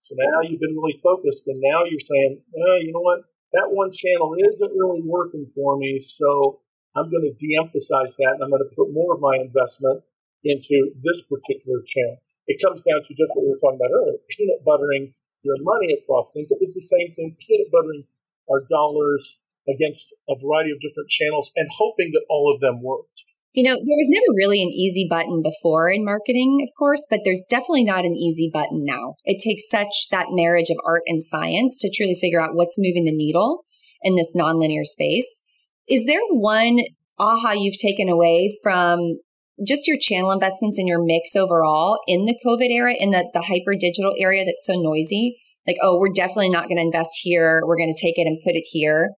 So 0.01 0.15
now 0.19 0.43
you've 0.43 0.59
been 0.59 0.75
really 0.75 0.99
focused, 1.01 1.47
and 1.47 1.61
now 1.63 1.85
you're 1.87 2.03
saying, 2.03 2.41
you 2.83 2.91
know 2.91 2.99
what? 2.99 3.23
That 3.53 3.71
one 3.71 3.91
channel 3.91 4.35
isn't 4.35 4.73
really 4.75 5.01
working 5.05 5.45
for 5.55 5.77
me, 5.77 5.99
so 5.99 6.59
I'm 6.95 7.09
going 7.09 7.23
to 7.23 7.33
de 7.39 7.55
emphasize 7.55 8.15
that 8.19 8.35
and 8.35 8.43
I'm 8.43 8.49
going 8.49 8.67
to 8.67 8.75
put 8.75 8.91
more 8.91 9.15
of 9.15 9.21
my 9.21 9.37
investment 9.39 10.03
into 10.43 10.91
this 11.01 11.21
particular 11.23 11.81
channel. 11.85 12.17
It 12.47 12.61
comes 12.61 12.83
down 12.83 13.01
to 13.07 13.13
just 13.13 13.31
what 13.33 13.45
we 13.45 13.49
were 13.49 13.61
talking 13.63 13.79
about 13.79 13.95
earlier 13.95 14.19
peanut 14.29 14.65
buttering 14.65 15.13
your 15.43 15.55
money 15.61 15.93
across 15.93 16.31
things. 16.33 16.51
It 16.51 16.59
was 16.59 16.73
the 16.73 16.81
same 16.81 17.15
thing, 17.15 17.37
peanut 17.39 17.71
buttering 17.71 18.03
our 18.51 18.67
dollars 18.69 19.39
against 19.69 20.13
a 20.29 20.35
variety 20.35 20.71
of 20.71 20.81
different 20.81 21.09
channels 21.09 21.51
and 21.55 21.67
hoping 21.71 22.11
that 22.11 22.25
all 22.29 22.53
of 22.53 22.59
them 22.59 22.81
worked. 22.83 23.23
You 23.53 23.63
know, 23.63 23.75
there 23.75 23.97
was 23.97 24.09
never 24.09 24.35
really 24.35 24.63
an 24.63 24.69
easy 24.69 25.07
button 25.07 25.43
before 25.43 25.87
in 25.89 26.03
marketing, 26.03 26.61
of 26.63 26.69
course, 26.77 27.05
but 27.07 27.19
there's 27.23 27.45
definitely 27.49 27.83
not 27.83 28.03
an 28.03 28.15
easy 28.15 28.49
button 28.51 28.83
now. 28.83 29.13
It 29.25 29.41
takes 29.43 29.69
such 29.69 30.09
that 30.09 30.27
marriage 30.31 30.71
of 30.71 30.77
art 30.83 31.03
and 31.05 31.21
science 31.21 31.79
to 31.81 31.91
truly 31.95 32.15
figure 32.19 32.41
out 32.41 32.55
what's 32.55 32.79
moving 32.79 33.05
the 33.05 33.15
needle 33.15 33.63
in 34.01 34.15
this 34.15 34.35
nonlinear 34.35 34.85
space. 34.85 35.43
Is 35.87 36.05
there 36.05 36.21
one 36.31 36.79
aha 37.19 37.51
you've 37.51 37.77
taken 37.77 38.09
away 38.09 38.57
from 38.63 39.19
just 39.67 39.87
your 39.87 39.97
channel 39.99 40.31
investments 40.31 40.79
and 40.79 40.87
your 40.87 41.03
mix 41.03 41.35
overall 41.35 41.99
in 42.07 42.25
the 42.25 42.37
COVID 42.43 42.69
era, 42.69 42.95
in 42.99 43.11
the, 43.11 43.29
the 43.35 43.41
hyper 43.41 43.75
digital 43.79 44.15
area 44.17 44.43
that's 44.45 44.65
so 44.65 44.81
noisy? 44.81 45.37
Like, 45.67 45.77
oh, 45.81 45.99
we're 45.99 46.11
definitely 46.11 46.49
not 46.49 46.67
going 46.67 46.77
to 46.77 46.83
invest 46.83 47.19
here. 47.21 47.61
We're 47.65 47.77
going 47.77 47.93
to 47.93 48.01
take 48.01 48.17
it 48.17 48.25
and 48.25 48.41
put 48.43 48.55
it 48.55 48.65
here. 48.71 49.11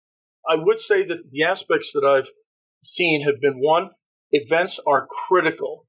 I 0.47 0.55
would 0.55 0.81
say 0.81 1.03
that 1.03 1.31
the 1.31 1.43
aspects 1.43 1.91
that 1.93 2.03
I've 2.03 2.29
seen 2.83 3.21
have 3.21 3.39
been 3.39 3.59
one, 3.59 3.91
events 4.31 4.79
are 4.85 5.07
critical 5.27 5.85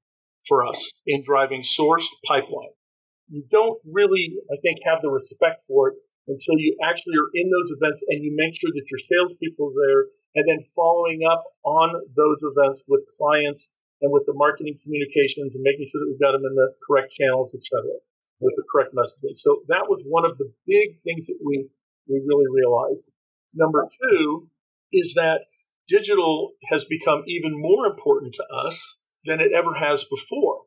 for 0.47 0.65
us 0.65 0.91
in 1.05 1.23
driving 1.23 1.61
sourced 1.61 2.07
pipeline. 2.25 2.75
You 3.29 3.43
don't 3.51 3.79
really, 3.85 4.35
I 4.51 4.55
think, 4.63 4.79
have 4.85 5.01
the 5.01 5.09
respect 5.09 5.63
for 5.67 5.89
it 5.89 5.95
until 6.27 6.59
you 6.59 6.77
actually 6.83 7.17
are 7.17 7.31
in 7.33 7.49
those 7.49 7.71
events 7.75 8.01
and 8.09 8.23
you 8.23 8.33
make 8.35 8.55
sure 8.55 8.71
that 8.73 8.87
your 8.89 8.99
salespeople 8.99 9.67
are 9.67 9.87
there 9.87 10.05
and 10.35 10.47
then 10.47 10.59
following 10.75 11.21
up 11.29 11.43
on 11.63 11.93
those 12.15 12.39
events 12.43 12.83
with 12.87 13.01
clients 13.17 13.69
and 14.01 14.11
with 14.11 14.23
the 14.27 14.33
marketing 14.35 14.77
communications 14.83 15.55
and 15.55 15.63
making 15.63 15.87
sure 15.89 15.99
that 15.99 16.07
we've 16.11 16.21
got 16.21 16.33
them 16.33 16.45
in 16.45 16.55
the 16.55 16.73
correct 16.85 17.11
channels, 17.11 17.55
et 17.55 17.63
cetera, 17.63 17.97
with 18.39 18.53
the 18.55 18.63
correct 18.71 18.93
messaging. 18.93 19.35
So 19.35 19.63
that 19.67 19.89
was 19.89 20.03
one 20.05 20.25
of 20.25 20.37
the 20.37 20.51
big 20.67 21.01
things 21.03 21.27
that 21.27 21.39
we, 21.43 21.67
we 22.07 22.21
really 22.23 22.45
realized. 22.51 23.09
Number 23.53 23.87
two 24.09 24.47
is 24.93 25.15
that 25.15 25.41
digital 25.87 26.53
has 26.69 26.85
become 26.85 27.23
even 27.27 27.59
more 27.59 27.85
important 27.85 28.33
to 28.35 28.45
us 28.53 28.99
than 29.23 29.39
it 29.39 29.51
ever 29.53 29.75
has 29.75 30.03
before. 30.03 30.61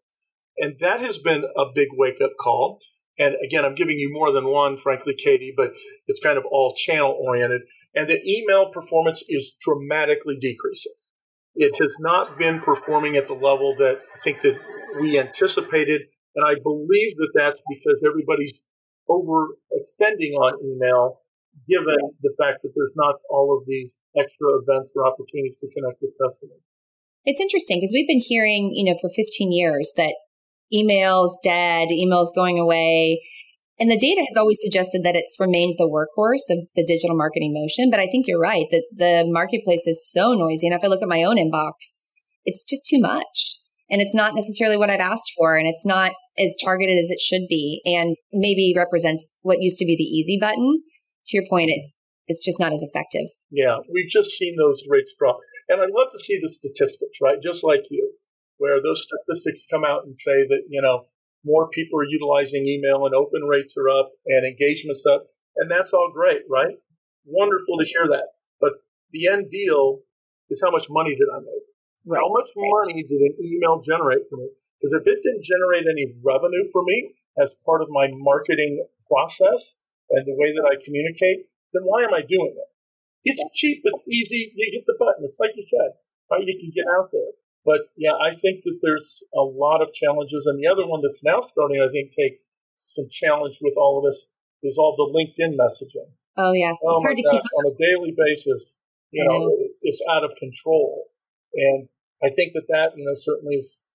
And 0.58 0.78
that 0.80 1.00
has 1.00 1.18
been 1.18 1.44
a 1.56 1.64
big 1.74 1.88
wake 1.92 2.20
up 2.20 2.32
call. 2.38 2.80
And 3.18 3.34
again, 3.44 3.64
I'm 3.64 3.74
giving 3.74 3.98
you 3.98 4.10
more 4.12 4.32
than 4.32 4.46
one, 4.46 4.76
frankly, 4.76 5.14
Katie, 5.14 5.52
but 5.54 5.72
it's 6.06 6.20
kind 6.20 6.38
of 6.38 6.44
all 6.50 6.74
channel 6.74 7.16
oriented. 7.20 7.62
And 7.94 8.08
the 8.08 8.20
email 8.26 8.70
performance 8.70 9.22
is 9.28 9.56
dramatically 9.64 10.38
decreasing. 10.40 10.92
It 11.54 11.76
has 11.80 11.94
not 11.98 12.38
been 12.38 12.60
performing 12.60 13.16
at 13.16 13.26
the 13.26 13.34
level 13.34 13.74
that 13.76 14.00
I 14.14 14.18
think 14.20 14.40
that 14.40 14.58
we 15.00 15.18
anticipated. 15.18 16.02
And 16.34 16.46
I 16.46 16.54
believe 16.62 17.16
that 17.16 17.32
that's 17.34 17.60
because 17.68 18.02
everybody's 18.06 18.60
overextending 19.08 20.34
on 20.34 20.54
email, 20.64 21.20
given 21.68 21.96
the 22.22 22.34
fact 22.38 22.62
that 22.62 22.72
there's 22.74 22.92
not 22.94 23.16
all 23.28 23.58
of 23.58 23.66
these 23.66 23.90
extra 24.16 24.48
events 24.62 24.92
or 24.96 25.06
opportunities 25.06 25.56
to 25.60 25.68
connect 25.74 26.02
with 26.02 26.12
customers. 26.20 26.62
It's 27.24 27.40
interesting 27.40 27.78
because 27.78 27.92
we've 27.92 28.08
been 28.08 28.22
hearing, 28.24 28.72
you 28.74 28.84
know, 28.84 28.98
for 29.00 29.10
15 29.10 29.52
years 29.52 29.92
that 29.96 30.14
emails 30.72 31.32
dead, 31.42 31.88
emails 31.90 32.28
going 32.34 32.58
away. 32.58 33.22
And 33.78 33.90
the 33.90 33.98
data 33.98 34.20
has 34.20 34.36
always 34.36 34.58
suggested 34.60 35.04
that 35.04 35.16
it's 35.16 35.36
remained 35.40 35.76
the 35.78 35.88
workhorse 35.88 36.52
of 36.54 36.68
the 36.76 36.84
digital 36.84 37.16
marketing 37.16 37.54
motion. 37.54 37.90
But 37.90 38.00
I 38.00 38.06
think 38.06 38.26
you're 38.26 38.40
right 38.40 38.66
that 38.70 38.84
the 38.94 39.24
marketplace 39.28 39.86
is 39.86 40.08
so 40.10 40.32
noisy. 40.32 40.66
And 40.66 40.76
if 40.76 40.84
I 40.84 40.88
look 40.88 41.02
at 41.02 41.08
my 41.08 41.22
own 41.22 41.36
inbox, 41.36 41.98
it's 42.44 42.64
just 42.64 42.86
too 42.86 43.00
much. 43.00 43.56
And 43.90 44.00
it's 44.00 44.14
not 44.14 44.34
necessarily 44.34 44.76
what 44.76 44.90
I've 44.90 45.00
asked 45.00 45.32
for. 45.36 45.56
And 45.56 45.66
it's 45.66 45.86
not 45.86 46.12
as 46.38 46.54
targeted 46.62 46.98
as 46.98 47.10
it 47.10 47.20
should 47.20 47.48
be. 47.48 47.80
And 47.84 48.16
maybe 48.32 48.74
represents 48.76 49.28
what 49.42 49.60
used 49.60 49.78
to 49.78 49.86
be 49.86 49.96
the 49.96 50.04
easy 50.04 50.38
button. 50.40 50.80
To 51.26 51.36
your 51.36 51.46
point, 51.48 51.70
it 51.70 51.90
it's 52.30 52.44
just 52.44 52.60
not 52.60 52.72
as 52.72 52.82
effective. 52.82 53.26
Yeah, 53.50 53.78
we've 53.92 54.08
just 54.08 54.30
seen 54.30 54.54
those 54.56 54.84
rates 54.88 55.12
drop. 55.18 55.38
And 55.68 55.80
I'd 55.80 55.90
love 55.90 56.12
to 56.12 56.18
see 56.20 56.38
the 56.40 56.48
statistics, 56.48 57.18
right? 57.20 57.42
Just 57.42 57.64
like 57.64 57.82
you, 57.90 58.14
where 58.58 58.80
those 58.80 59.02
statistics 59.02 59.66
come 59.68 59.84
out 59.84 60.04
and 60.04 60.16
say 60.16 60.46
that, 60.46 60.62
you 60.68 60.80
know, 60.80 61.06
more 61.44 61.68
people 61.70 61.98
are 61.98 62.06
utilizing 62.06 62.68
email 62.68 63.04
and 63.04 63.16
open 63.16 63.42
rates 63.42 63.74
are 63.76 63.88
up 63.88 64.12
and 64.26 64.46
engagement's 64.46 65.04
up. 65.04 65.26
And 65.56 65.68
that's 65.68 65.92
all 65.92 66.12
great, 66.14 66.42
right? 66.48 66.76
Wonderful 67.24 67.78
to 67.78 67.84
hear 67.84 68.06
that. 68.06 68.28
But 68.60 68.74
the 69.10 69.26
end 69.26 69.50
deal 69.50 70.00
is 70.50 70.62
how 70.64 70.70
much 70.70 70.86
money 70.88 71.16
did 71.16 71.26
I 71.34 71.40
make? 71.40 71.66
Right. 72.06 72.22
How 72.22 72.30
much 72.30 72.50
money 72.56 73.02
did 73.02 73.20
an 73.20 73.34
email 73.42 73.80
generate 73.80 74.22
for 74.30 74.36
me? 74.36 74.48
Because 74.78 74.92
if 74.92 75.06
it 75.06 75.18
didn't 75.24 75.42
generate 75.42 75.90
any 75.90 76.14
revenue 76.22 76.70
for 76.72 76.84
me 76.84 77.12
as 77.42 77.56
part 77.66 77.82
of 77.82 77.88
my 77.90 78.08
marketing 78.14 78.86
process 79.10 79.74
and 80.10 80.24
the 80.26 80.36
way 80.38 80.52
that 80.52 80.64
I 80.64 80.78
communicate, 80.84 81.49
then 81.72 81.82
why 81.84 82.04
am 82.04 82.14
I 82.14 82.22
doing 82.22 82.54
it? 82.56 82.68
It's 83.24 83.44
cheap, 83.54 83.82
it's 83.84 84.04
easy, 84.08 84.52
you 84.56 84.70
hit 84.72 84.84
the 84.86 84.96
button. 84.98 85.24
It's 85.24 85.38
like 85.38 85.52
you 85.54 85.62
said, 85.62 85.92
right? 86.30 86.46
You 86.46 86.58
can 86.58 86.72
get 86.74 86.86
out 86.96 87.10
there. 87.12 87.32
But 87.64 87.92
yeah, 87.96 88.14
I 88.14 88.30
think 88.30 88.64
that 88.64 88.78
there's 88.80 89.22
a 89.34 89.42
lot 89.42 89.82
of 89.82 89.92
challenges. 89.92 90.46
And 90.46 90.58
the 90.58 90.66
other 90.66 90.86
one 90.86 91.02
that's 91.02 91.22
now 91.22 91.40
starting, 91.40 91.80
I 91.80 91.92
think, 91.92 92.10
take 92.10 92.40
some 92.76 93.06
challenge 93.10 93.58
with 93.60 93.74
all 93.76 93.98
of 93.98 94.10
this 94.10 94.26
is 94.62 94.78
all 94.78 94.96
the 94.96 95.12
LinkedIn 95.12 95.56
messaging. 95.56 96.08
Oh 96.36 96.52
yes, 96.52 96.78
oh, 96.84 96.94
it's 96.94 97.04
hard 97.04 97.16
to 97.16 97.22
gosh, 97.22 97.32
keep 97.32 97.42
on 97.58 97.72
a 97.72 97.76
daily 97.76 98.14
basis. 98.16 98.78
You 99.10 99.24
know, 99.24 99.38
know, 99.38 99.56
it's 99.82 100.00
out 100.08 100.24
of 100.24 100.32
control, 100.36 101.08
and 101.54 101.88
I 102.22 102.30
think 102.30 102.52
that 102.52 102.66
that 102.68 102.92
you 102.96 103.04
know 103.04 103.12
certainly 103.14 103.56
is 103.56 103.88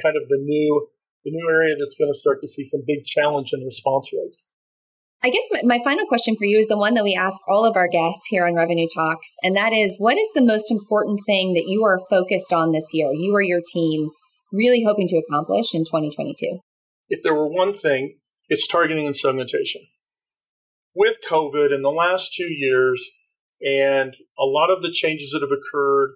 kind 0.00 0.16
of 0.16 0.28
the 0.28 0.38
new 0.38 0.88
the 1.24 1.30
new 1.30 1.48
area 1.48 1.76
that's 1.78 1.94
going 1.94 2.10
to 2.10 2.18
start 2.18 2.40
to 2.40 2.48
see 2.48 2.64
some 2.64 2.80
big 2.86 3.04
challenge 3.04 3.52
in 3.52 3.60
response 3.60 4.10
rates. 4.12 4.48
I 5.24 5.30
guess 5.30 5.44
my, 5.52 5.76
my, 5.76 5.84
final 5.84 6.04
question 6.06 6.34
for 6.34 6.44
you 6.44 6.58
is 6.58 6.66
the 6.66 6.76
one 6.76 6.94
that 6.94 7.04
we 7.04 7.14
ask 7.14 7.40
all 7.46 7.64
of 7.64 7.76
our 7.76 7.86
guests 7.86 8.26
here 8.28 8.44
on 8.44 8.56
Revenue 8.56 8.88
Talks, 8.92 9.36
and 9.44 9.56
that 9.56 9.72
is 9.72 10.00
what 10.00 10.18
is 10.18 10.28
the 10.34 10.44
most 10.44 10.68
important 10.70 11.20
thing 11.26 11.54
that 11.54 11.68
you 11.68 11.84
are 11.84 11.98
focused 12.10 12.52
on 12.52 12.72
this 12.72 12.86
year, 12.92 13.12
you 13.12 13.32
or 13.32 13.40
your 13.40 13.60
team, 13.72 14.10
really 14.52 14.82
hoping 14.82 15.06
to 15.06 15.18
accomplish 15.18 15.74
in 15.74 15.84
2022? 15.84 16.58
If 17.08 17.22
there 17.22 17.34
were 17.34 17.48
one 17.48 17.72
thing, 17.72 18.18
it's 18.48 18.66
targeting 18.66 19.06
and 19.06 19.16
segmentation. 19.16 19.82
With 20.92 21.18
COVID 21.28 21.72
in 21.72 21.82
the 21.82 21.92
last 21.92 22.34
two 22.34 22.52
years, 22.52 23.08
and 23.64 24.16
a 24.36 24.44
lot 24.44 24.70
of 24.70 24.82
the 24.82 24.90
changes 24.90 25.30
that 25.30 25.42
have 25.42 25.56
occurred 25.56 26.14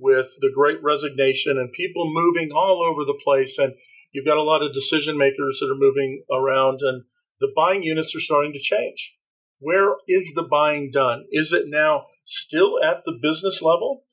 with 0.00 0.30
the 0.40 0.50
great 0.52 0.82
resignation 0.82 1.58
and 1.58 1.70
people 1.70 2.12
moving 2.12 2.50
all 2.50 2.82
over 2.82 3.04
the 3.04 3.18
place, 3.22 3.56
and 3.56 3.74
you've 4.10 4.26
got 4.26 4.36
a 4.36 4.42
lot 4.42 4.62
of 4.62 4.72
decision 4.72 5.16
makers 5.16 5.60
that 5.60 5.70
are 5.72 5.78
moving 5.78 6.18
around 6.32 6.80
and 6.82 7.04
the 7.40 7.52
buying 7.54 7.82
units 7.82 8.14
are 8.14 8.20
starting 8.20 8.52
to 8.52 8.58
change. 8.58 9.18
Where 9.60 9.96
is 10.06 10.32
the 10.34 10.42
buying 10.42 10.90
done? 10.90 11.24
Is 11.30 11.52
it 11.52 11.64
now 11.66 12.06
still 12.24 12.82
at 12.82 13.04
the 13.04 13.18
business 13.20 13.60
level? 13.60 14.04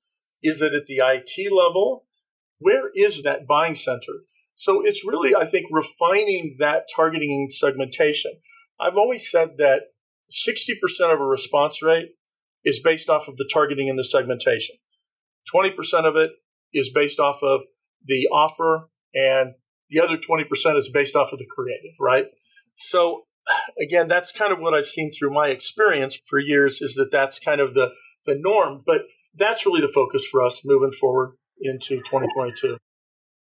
Is 0.42 0.62
it 0.62 0.74
at 0.74 0.88
the 0.88 1.02
IT 1.04 1.52
level? 1.52 2.06
Where 2.60 2.90
is 2.96 3.24
that 3.24 3.48
buying 3.48 3.76
center? 3.76 4.24
So 4.56 4.84
it's 4.84 5.06
really, 5.06 5.36
I 5.36 5.46
think, 5.46 5.68
refining 5.70 6.56
that 6.60 6.86
targeting 6.94 7.32
and 7.32 7.52
segmentation. 7.52 8.32
I've 8.80 8.98
always 8.98 9.30
said 9.30 9.58
that 9.58 9.84
60% 10.32 11.14
of 11.14 11.20
a 11.20 11.26
response 11.26 11.82
rate 11.84 12.12
is 12.64 12.80
based 12.80 13.10
off 13.10 13.28
of 13.28 13.38
the 13.38 13.50
targeting 13.52 13.90
and 13.90 14.00
the 14.00 14.04
segmentation. 14.04 14.76
20% 15.54 16.06
of 16.06 16.16
it 16.16 16.32
is 16.74 16.92
based 16.94 17.20
off 17.20 17.44
of 17.44 17.64
the 18.04 18.28
offer, 18.32 18.90
and 19.14 19.54
the 19.90 20.00
other 20.00 20.18
20% 20.18 20.78
is 20.78 20.90
based 20.90 21.16
off 21.16 21.32
of 21.32 21.40
the 21.40 21.46
creative, 21.46 21.94
right? 22.00 22.26
So 22.76 23.24
again, 23.80 24.08
that's 24.08 24.32
kind 24.32 24.52
of 24.52 24.60
what 24.60 24.74
I've 24.74 24.86
seen 24.86 25.12
through 25.12 25.32
my 25.32 25.48
experience 25.48 26.20
for 26.26 26.40
years 26.40 26.82
is 26.82 26.96
that 26.96 27.12
that's 27.12 27.40
kind 27.40 27.62
of 27.62 27.74
the, 27.74 27.92
the 28.26 28.36
norm. 28.36 28.82
But 28.86 29.04
that's 29.36 29.66
really 29.66 29.82
the 29.82 29.88
focus 29.88 30.26
for 30.26 30.42
us 30.42 30.62
moving 30.66 30.92
forward 30.92 31.34
into 31.62 31.98
2022. 31.98 32.78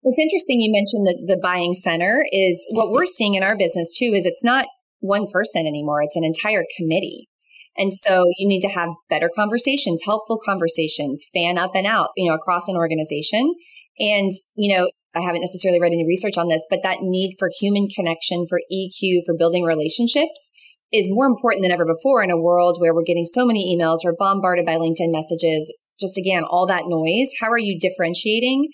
It's 0.07 0.19
interesting 0.19 0.61
you 0.61 0.71
mentioned 0.71 1.07
that 1.07 1.35
the 1.35 1.41
buying 1.41 1.73
center 1.73 2.27
is 2.31 2.65
what 2.71 2.91
we're 2.91 3.07
seeing 3.07 3.35
in 3.35 3.43
our 3.43 3.57
business 3.57 3.97
too 3.97 4.13
is 4.15 4.27
it's 4.27 4.45
not 4.45 4.67
one 5.01 5.31
person 5.31 5.67
anymore, 5.67 6.03
it's 6.03 6.17
an 6.17 6.25
entire 6.25 6.65
committee. 6.77 7.29
And 7.77 7.93
so 7.93 8.25
you 8.39 8.47
need 8.47 8.61
to 8.61 8.69
have 8.69 8.91
better 9.11 9.31
conversations, 9.35 10.03
helpful 10.05 10.39
conversations, 10.45 11.27
fan 11.33 11.59
up 11.59 11.73
and 11.75 11.87
out, 11.87 12.11
you 12.17 12.29
know, 12.29 12.35
across 12.35 12.69
an 12.69 12.77
organization. 12.77 13.53
And, 13.99 14.31
you 14.55 14.77
know, 14.77 14.89
I 15.15 15.21
haven't 15.21 15.43
necessarily 15.43 15.81
read 15.81 15.93
any 15.93 16.07
research 16.07 16.37
on 16.37 16.49
this, 16.49 16.67
but 16.69 16.81
that 16.83 16.99
need 17.01 17.37
for 17.39 17.51
human 17.61 17.89
connection, 17.89 18.47
for 18.49 18.61
EQ, 18.73 19.21
for 19.27 19.37
building 19.37 19.65
relationships 19.65 20.53
is 20.95 21.11
more 21.11 21.27
important 21.27 21.63
than 21.63 21.73
ever 21.73 21.85
before 21.85 22.23
in 22.23 22.31
a 22.31 22.41
world 22.41 22.77
where 22.79 22.95
we're 22.95 23.03
getting 23.03 23.25
so 23.25 23.45
many 23.45 23.77
emails, 23.77 23.99
we're 24.05 24.15
bombarded 24.17 24.65
by 24.65 24.77
LinkedIn 24.77 25.11
messages. 25.11 25.77
Just 26.01 26.17
again, 26.17 26.45
all 26.45 26.67
that 26.67 26.85
noise. 26.87 27.31
How 27.41 27.51
are 27.51 27.59
you 27.59 27.79
differentiating 27.79 28.69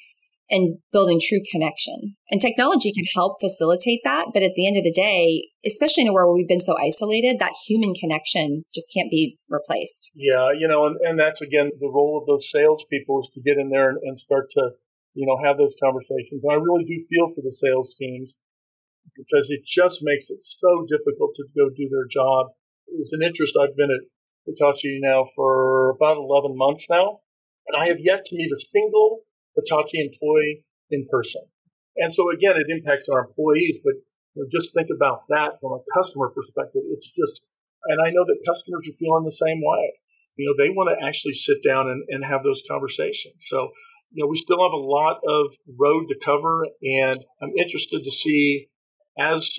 and 0.50 0.78
building 0.92 1.20
true 1.22 1.40
connection? 1.50 2.16
And 2.30 2.40
technology 2.40 2.92
can 2.92 3.04
help 3.14 3.40
facilitate 3.40 4.00
that. 4.04 4.28
But 4.34 4.42
at 4.42 4.52
the 4.54 4.66
end 4.66 4.76
of 4.76 4.84
the 4.84 4.92
day, 4.92 5.48
especially 5.64 6.02
in 6.02 6.08
a 6.08 6.12
world 6.12 6.28
where 6.28 6.36
we've 6.36 6.48
been 6.48 6.60
so 6.60 6.76
isolated, 6.78 7.38
that 7.38 7.54
human 7.66 7.94
connection 7.94 8.64
just 8.74 8.88
can't 8.94 9.10
be 9.10 9.38
replaced. 9.48 10.10
Yeah, 10.14 10.50
you 10.52 10.68
know, 10.68 10.86
and, 10.86 10.96
and 11.02 11.18
that's 11.18 11.40
again 11.40 11.70
the 11.80 11.90
role 11.92 12.18
of 12.20 12.26
those 12.26 12.50
salespeople 12.50 13.20
is 13.20 13.30
to 13.34 13.40
get 13.40 13.58
in 13.58 13.70
there 13.70 13.88
and, 13.88 13.98
and 14.02 14.18
start 14.18 14.50
to 14.52 14.70
you 15.14 15.26
know, 15.26 15.38
have 15.42 15.58
those 15.58 15.74
conversations. 15.82 16.44
And 16.44 16.52
I 16.52 16.56
really 16.56 16.84
do 16.84 17.04
feel 17.10 17.28
for 17.34 17.42
the 17.42 17.52
sales 17.52 17.94
teams 17.94 18.36
because 19.16 19.50
it 19.50 19.64
just 19.64 20.00
makes 20.02 20.30
it 20.30 20.38
so 20.42 20.86
difficult 20.88 21.34
to 21.36 21.44
go 21.56 21.68
do 21.70 21.88
their 21.88 22.06
job. 22.08 22.48
It's 22.86 23.12
an 23.12 23.22
interest. 23.22 23.56
I've 23.60 23.76
been 23.76 23.90
at 23.90 24.06
Hitachi 24.46 25.00
now 25.02 25.24
for 25.34 25.90
about 25.90 26.16
11 26.16 26.56
months 26.56 26.86
now, 26.88 27.20
and 27.68 27.82
I 27.82 27.88
have 27.88 28.00
yet 28.00 28.24
to 28.26 28.36
meet 28.36 28.50
a 28.50 28.58
single 28.58 29.20
Hitachi 29.56 30.00
employee 30.00 30.64
in 30.90 31.06
person. 31.10 31.42
And 31.96 32.12
so 32.12 32.30
again, 32.30 32.56
it 32.56 32.66
impacts 32.68 33.08
our 33.08 33.26
employees, 33.26 33.78
but 33.84 33.94
you 34.34 34.42
know, 34.42 34.48
just 34.50 34.74
think 34.74 34.88
about 34.94 35.22
that 35.28 35.60
from 35.60 35.72
a 35.72 35.82
customer 35.96 36.30
perspective. 36.30 36.82
It's 36.92 37.10
just, 37.10 37.42
and 37.86 37.98
I 38.04 38.10
know 38.10 38.24
that 38.24 38.38
customers 38.46 38.88
are 38.88 38.96
feeling 38.98 39.24
the 39.24 39.32
same 39.32 39.60
way. 39.62 39.92
You 40.36 40.46
know, 40.48 40.54
they 40.56 40.70
want 40.70 40.88
to 40.88 41.04
actually 41.04 41.32
sit 41.32 41.62
down 41.62 41.88
and, 41.88 42.02
and 42.08 42.24
have 42.24 42.42
those 42.42 42.62
conversations. 42.68 43.44
So, 43.48 43.70
you 44.10 44.24
know, 44.24 44.28
we 44.28 44.36
still 44.36 44.62
have 44.62 44.72
a 44.72 44.76
lot 44.76 45.20
of 45.26 45.54
road 45.78 46.08
to 46.08 46.18
cover, 46.18 46.66
and 46.82 47.24
I'm 47.40 47.52
interested 47.56 48.02
to 48.04 48.10
see 48.10 48.68
as 49.18 49.50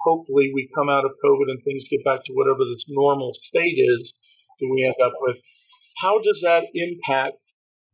hopefully 0.00 0.50
we 0.54 0.68
come 0.74 0.88
out 0.88 1.04
of 1.04 1.12
COVID 1.24 1.48
and 1.48 1.62
things 1.64 1.84
get 1.88 2.04
back 2.04 2.24
to 2.24 2.32
whatever 2.32 2.58
this 2.58 2.84
normal 2.88 3.32
state 3.34 3.76
is 3.78 4.12
that 4.60 4.68
we 4.70 4.84
end 4.84 4.94
up 5.02 5.14
with. 5.20 5.36
How 5.98 6.20
does 6.20 6.40
that 6.44 6.66
impact 6.74 7.38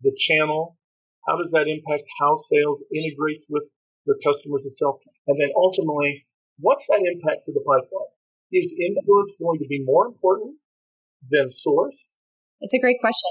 the 0.03 0.15
channel? 0.19 0.77
How 1.27 1.37
does 1.37 1.53
that 1.53 1.69
impact 1.69 2.05
how 2.21 2.37
sales 2.37 2.83
integrates 2.95 3.47
with 3.49 3.65
your 4.07 4.17
customers 4.23 4.65
itself? 4.67 4.97
And 5.27 5.39
then 5.39 5.51
ultimately, 5.57 6.27
what's 6.59 6.87
that 6.89 7.07
impact 7.07 7.47
to 7.47 7.53
the 7.53 7.61
pipeline? 7.61 8.13
Is 8.51 8.75
influence 8.79 9.35
going 9.41 9.61
to 9.61 9.67
be 9.67 9.83
more 9.85 10.07
important 10.07 10.57
than 11.31 11.49
source? 11.51 11.97
It's 12.61 12.75
a 12.75 12.81
great 12.81 12.99
question. 13.01 13.31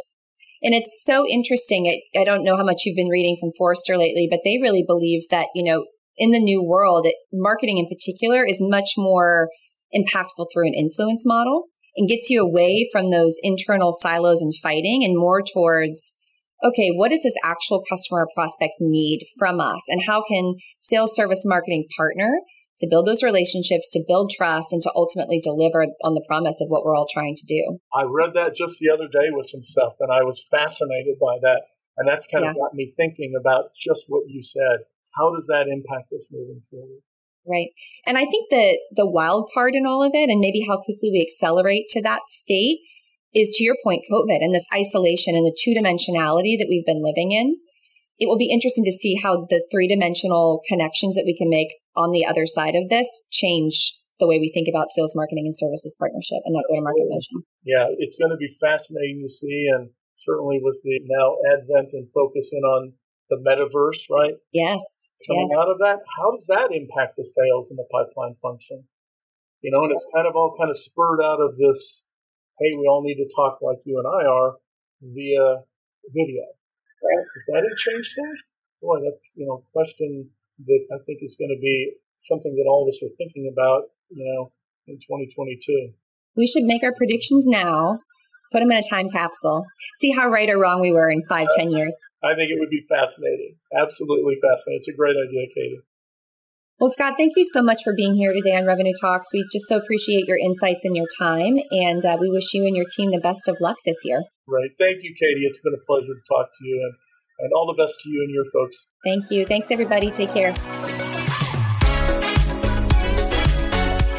And 0.63 0.73
it's 0.73 1.01
so 1.03 1.25
interesting. 1.27 1.85
It, 1.85 2.01
I 2.19 2.23
don't 2.23 2.43
know 2.43 2.55
how 2.55 2.63
much 2.63 2.83
you've 2.85 2.95
been 2.95 3.07
reading 3.07 3.37
from 3.39 3.51
Forrester 3.57 3.97
lately, 3.97 4.27
but 4.29 4.41
they 4.43 4.59
really 4.61 4.83
believe 4.85 5.23
that, 5.29 5.47
you 5.55 5.63
know, 5.63 5.85
in 6.17 6.31
the 6.31 6.39
new 6.39 6.63
world, 6.63 7.07
it, 7.07 7.15
marketing 7.33 7.77
in 7.77 7.87
particular 7.87 8.45
is 8.45 8.57
much 8.61 8.91
more 8.97 9.49
impactful 9.95 10.47
through 10.53 10.67
an 10.67 10.73
influence 10.73 11.25
model 11.25 11.65
and 11.95 12.07
gets 12.07 12.29
you 12.29 12.41
away 12.41 12.87
from 12.91 13.09
those 13.09 13.35
internal 13.41 13.91
silos 13.91 14.41
and 14.41 14.53
fighting 14.61 15.03
and 15.03 15.17
more 15.17 15.41
towards 15.41 16.17
okay, 16.63 16.91
what 16.91 17.09
does 17.09 17.23
this 17.23 17.35
actual 17.43 17.83
customer 17.89 18.21
or 18.21 18.29
prospect 18.35 18.73
need 18.79 19.25
from 19.39 19.59
us? 19.59 19.81
And 19.89 20.03
how 20.05 20.23
can 20.23 20.53
sales 20.79 21.15
service 21.15 21.43
marketing 21.43 21.85
partner 21.97 22.39
to 22.77 22.87
build 22.89 23.05
those 23.05 23.23
relationships, 23.23 23.91
to 23.91 24.03
build 24.07 24.31
trust, 24.31 24.73
and 24.73 24.81
to 24.83 24.91
ultimately 24.95 25.39
deliver 25.39 25.87
on 26.03 26.13
the 26.13 26.25
promise 26.27 26.61
of 26.61 26.69
what 26.69 26.83
we're 26.83 26.95
all 26.95 27.07
trying 27.11 27.35
to 27.35 27.45
do? 27.45 27.79
I 27.93 28.03
read 28.03 28.33
that 28.33 28.55
just 28.55 28.79
the 28.79 28.89
other 28.89 29.07
day 29.07 29.29
with 29.31 29.49
some 29.49 29.61
stuff, 29.61 29.93
and 29.99 30.11
I 30.11 30.23
was 30.23 30.45
fascinated 30.49 31.17
by 31.19 31.37
that. 31.43 31.61
And 31.97 32.07
that's 32.07 32.25
kind 32.27 32.45
yeah. 32.45 32.51
of 32.51 32.57
got 32.57 32.73
me 32.73 32.93
thinking 32.97 33.33
about 33.39 33.75
just 33.75 34.05
what 34.07 34.23
you 34.27 34.41
said. 34.41 34.79
How 35.15 35.33
does 35.33 35.45
that 35.47 35.67
impact 35.67 36.13
us 36.13 36.29
moving 36.31 36.61
forward? 36.69 37.01
Right. 37.45 37.69
And 38.05 38.17
I 38.17 38.25
think 38.25 38.49
that 38.51 38.79
the 38.95 39.09
wild 39.09 39.49
card 39.53 39.75
in 39.75 39.85
all 39.85 40.03
of 40.03 40.11
it, 40.13 40.29
and 40.29 40.39
maybe 40.39 40.65
how 40.67 40.77
quickly 40.77 41.09
we 41.11 41.21
accelerate 41.21 41.89
to 41.89 42.01
that 42.01 42.21
state, 42.29 42.79
is 43.33 43.49
to 43.55 43.63
your 43.63 43.77
point, 43.83 44.05
COVID 44.11 44.39
and 44.41 44.53
this 44.53 44.67
isolation 44.73 45.35
and 45.35 45.45
the 45.45 45.57
two 45.57 45.71
dimensionality 45.71 46.57
that 46.57 46.67
we've 46.69 46.85
been 46.85 47.01
living 47.01 47.31
in. 47.31 47.57
It 48.21 48.29
will 48.29 48.37
be 48.37 48.53
interesting 48.53 48.85
to 48.85 48.93
see 48.93 49.17
how 49.17 49.49
the 49.49 49.65
three 49.73 49.89
dimensional 49.89 50.61
connections 50.69 51.15
that 51.15 51.25
we 51.25 51.35
can 51.35 51.49
make 51.49 51.73
on 51.97 52.11
the 52.11 52.23
other 52.23 52.45
side 52.45 52.75
of 52.75 52.87
this 52.87 53.09
change 53.31 53.97
the 54.19 54.27
way 54.27 54.37
we 54.37 54.53
think 54.53 54.69
about 54.69 54.93
sales 54.93 55.17
marketing 55.17 55.49
and 55.49 55.57
services 55.57 55.97
partnership 55.97 56.37
and 56.45 56.53
that 56.53 56.63
go 56.69 56.77
to 56.77 56.85
market 56.85 57.09
motion. 57.09 57.41
Yeah, 57.65 57.89
it's 57.97 58.15
going 58.21 58.29
to 58.29 58.37
be 58.37 58.45
fascinating 58.61 59.25
to 59.25 59.29
see. 59.33 59.65
And 59.73 59.89
certainly 60.21 60.61
with 60.61 60.77
the 60.83 61.01
now 61.09 61.41
advent 61.49 61.97
and 61.97 62.05
focusing 62.13 62.61
on 62.61 62.93
the 63.33 63.41
metaverse, 63.41 64.05
right? 64.13 64.37
Yes. 64.53 65.09
Coming 65.25 65.49
yes. 65.49 65.57
out 65.57 65.71
of 65.71 65.79
that, 65.79 66.05
how 66.21 66.29
does 66.29 66.45
that 66.45 66.69
impact 66.69 67.17
the 67.17 67.25
sales 67.25 67.71
and 67.71 67.79
the 67.79 67.89
pipeline 67.89 68.35
function? 68.37 68.85
You 69.61 69.71
know, 69.71 69.81
and 69.81 69.91
it's 69.91 70.05
kind 70.13 70.27
of 70.27 70.35
all 70.35 70.53
kind 70.55 70.69
of 70.69 70.77
spurred 70.77 71.25
out 71.25 71.41
of 71.41 71.57
this, 71.57 72.05
hey, 72.59 72.73
we 72.77 72.85
all 72.85 73.01
need 73.01 73.17
to 73.17 73.29
talk 73.35 73.57
like 73.65 73.81
you 73.85 73.97
and 73.97 74.05
I 74.05 74.29
are 74.29 74.57
via 75.01 75.65
video. 76.13 76.45
Does 77.33 77.45
that 77.47 77.63
change 77.77 78.13
things? 78.15 78.43
Boy, 78.81 78.99
that's, 79.03 79.31
you 79.35 79.45
know, 79.45 79.63
question 79.73 80.29
that 80.65 80.87
I 80.93 80.97
think 81.05 81.19
is 81.21 81.37
going 81.39 81.55
to 81.55 81.61
be 81.61 81.93
something 82.17 82.55
that 82.55 82.65
all 82.69 82.83
of 82.83 82.89
us 82.89 82.99
are 83.03 83.15
thinking 83.17 83.51
about, 83.51 83.83
you 84.09 84.25
know, 84.25 84.51
in 84.87 84.95
2022. 84.95 85.93
We 86.35 86.47
should 86.47 86.63
make 86.63 86.83
our 86.83 86.93
predictions 86.93 87.47
now 87.47 87.99
put 88.51 88.59
them 88.59 88.71
in 88.71 88.77
a 88.77 88.89
time 88.89 89.09
capsule, 89.09 89.65
see 89.99 90.11
how 90.11 90.29
right 90.29 90.49
or 90.49 90.59
wrong 90.59 90.81
we 90.81 90.91
were 90.91 91.09
in 91.09 91.21
five, 91.27 91.47
uh, 91.47 91.57
ten 91.57 91.71
years. 91.71 91.95
I 92.23 92.35
think 92.35 92.51
it 92.51 92.59
would 92.59 92.69
be 92.69 92.83
fascinating. 92.87 93.55
Absolutely 93.75 94.35
fascinating. 94.35 94.79
It's 94.79 94.89
a 94.89 94.93
great 94.93 95.15
idea, 95.15 95.47
Katie. 95.55 95.79
Well, 96.79 96.91
Scott, 96.91 97.13
thank 97.17 97.33
you 97.37 97.45
so 97.45 97.61
much 97.61 97.83
for 97.83 97.93
being 97.95 98.15
here 98.15 98.33
today 98.33 98.55
on 98.55 98.65
Revenue 98.65 98.93
Talks. 98.99 99.29
We 99.31 99.45
just 99.51 99.67
so 99.69 99.77
appreciate 99.77 100.25
your 100.27 100.37
insights 100.37 100.83
and 100.83 100.95
your 100.95 101.05
time, 101.19 101.59
and 101.69 102.03
uh, 102.03 102.17
we 102.19 102.29
wish 102.29 102.53
you 102.53 102.65
and 102.65 102.75
your 102.75 102.87
team 102.95 103.11
the 103.11 103.19
best 103.19 103.47
of 103.47 103.55
luck 103.61 103.77
this 103.85 103.97
year. 104.03 104.23
Right. 104.47 104.71
Thank 104.79 105.03
you, 105.03 105.13
Katie. 105.13 105.45
It's 105.45 105.61
been 105.61 105.75
a 105.75 105.85
pleasure 105.85 106.13
to 106.13 106.23
talk 106.27 106.49
to 106.51 106.67
you, 106.67 106.81
and, 106.83 106.93
and 107.41 107.51
all 107.53 107.67
the 107.67 107.73
best 107.73 107.99
to 108.01 108.09
you 108.09 108.21
and 108.21 108.31
your 108.33 108.45
folks. 108.45 108.87
Thank 109.03 109.31
you. 109.31 109.45
Thanks, 109.45 109.71
everybody. 109.71 110.11
Take 110.11 110.31
care. 110.31 110.53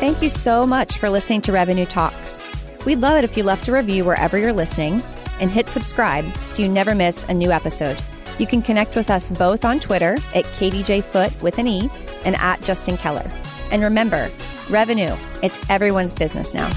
Thank 0.01 0.21
you 0.21 0.29
so 0.29 0.67
much 0.67 0.99
for 0.99 1.09
listening 1.09 1.43
to 1.43 1.53
Revenue 1.53 1.87
Talks. 1.87 2.43
We'd 2.85 2.99
love 2.99 3.19
it 3.19 3.25
if 3.25 3.37
you 3.37 3.45
left 3.45 3.69
a 3.69 3.73
review 3.73 4.05
wherever 4.05 4.37
you're 4.37 4.53
listening 4.53 5.01
and 5.39 5.51
hit 5.51 5.69
subscribe 5.69 6.25
so 6.47 6.63
you 6.63 6.69
never 6.69 6.95
miss 6.95 7.25
a 7.29 7.35
new 7.35 7.53
episode. 7.53 8.03
You 8.39 8.47
can 8.47 8.63
connect 8.63 8.97
with 8.97 9.11
us 9.11 9.31
both 9.31 9.65
on 9.65 9.79
Twitter 9.79 10.15
at 10.35 10.45
KDJ 10.45 11.41
with 11.41 11.59
an 11.59 11.69
E 11.69 11.89
and 12.25 12.35
at 12.37 12.61
Justin 12.63 12.97
Keller. 12.97 13.31
And 13.71 13.83
remember, 13.83 14.29
revenue, 14.69 15.15
it's 15.43 15.59
everyone's 15.71 16.15
business 16.15 16.53
now. 16.53 16.69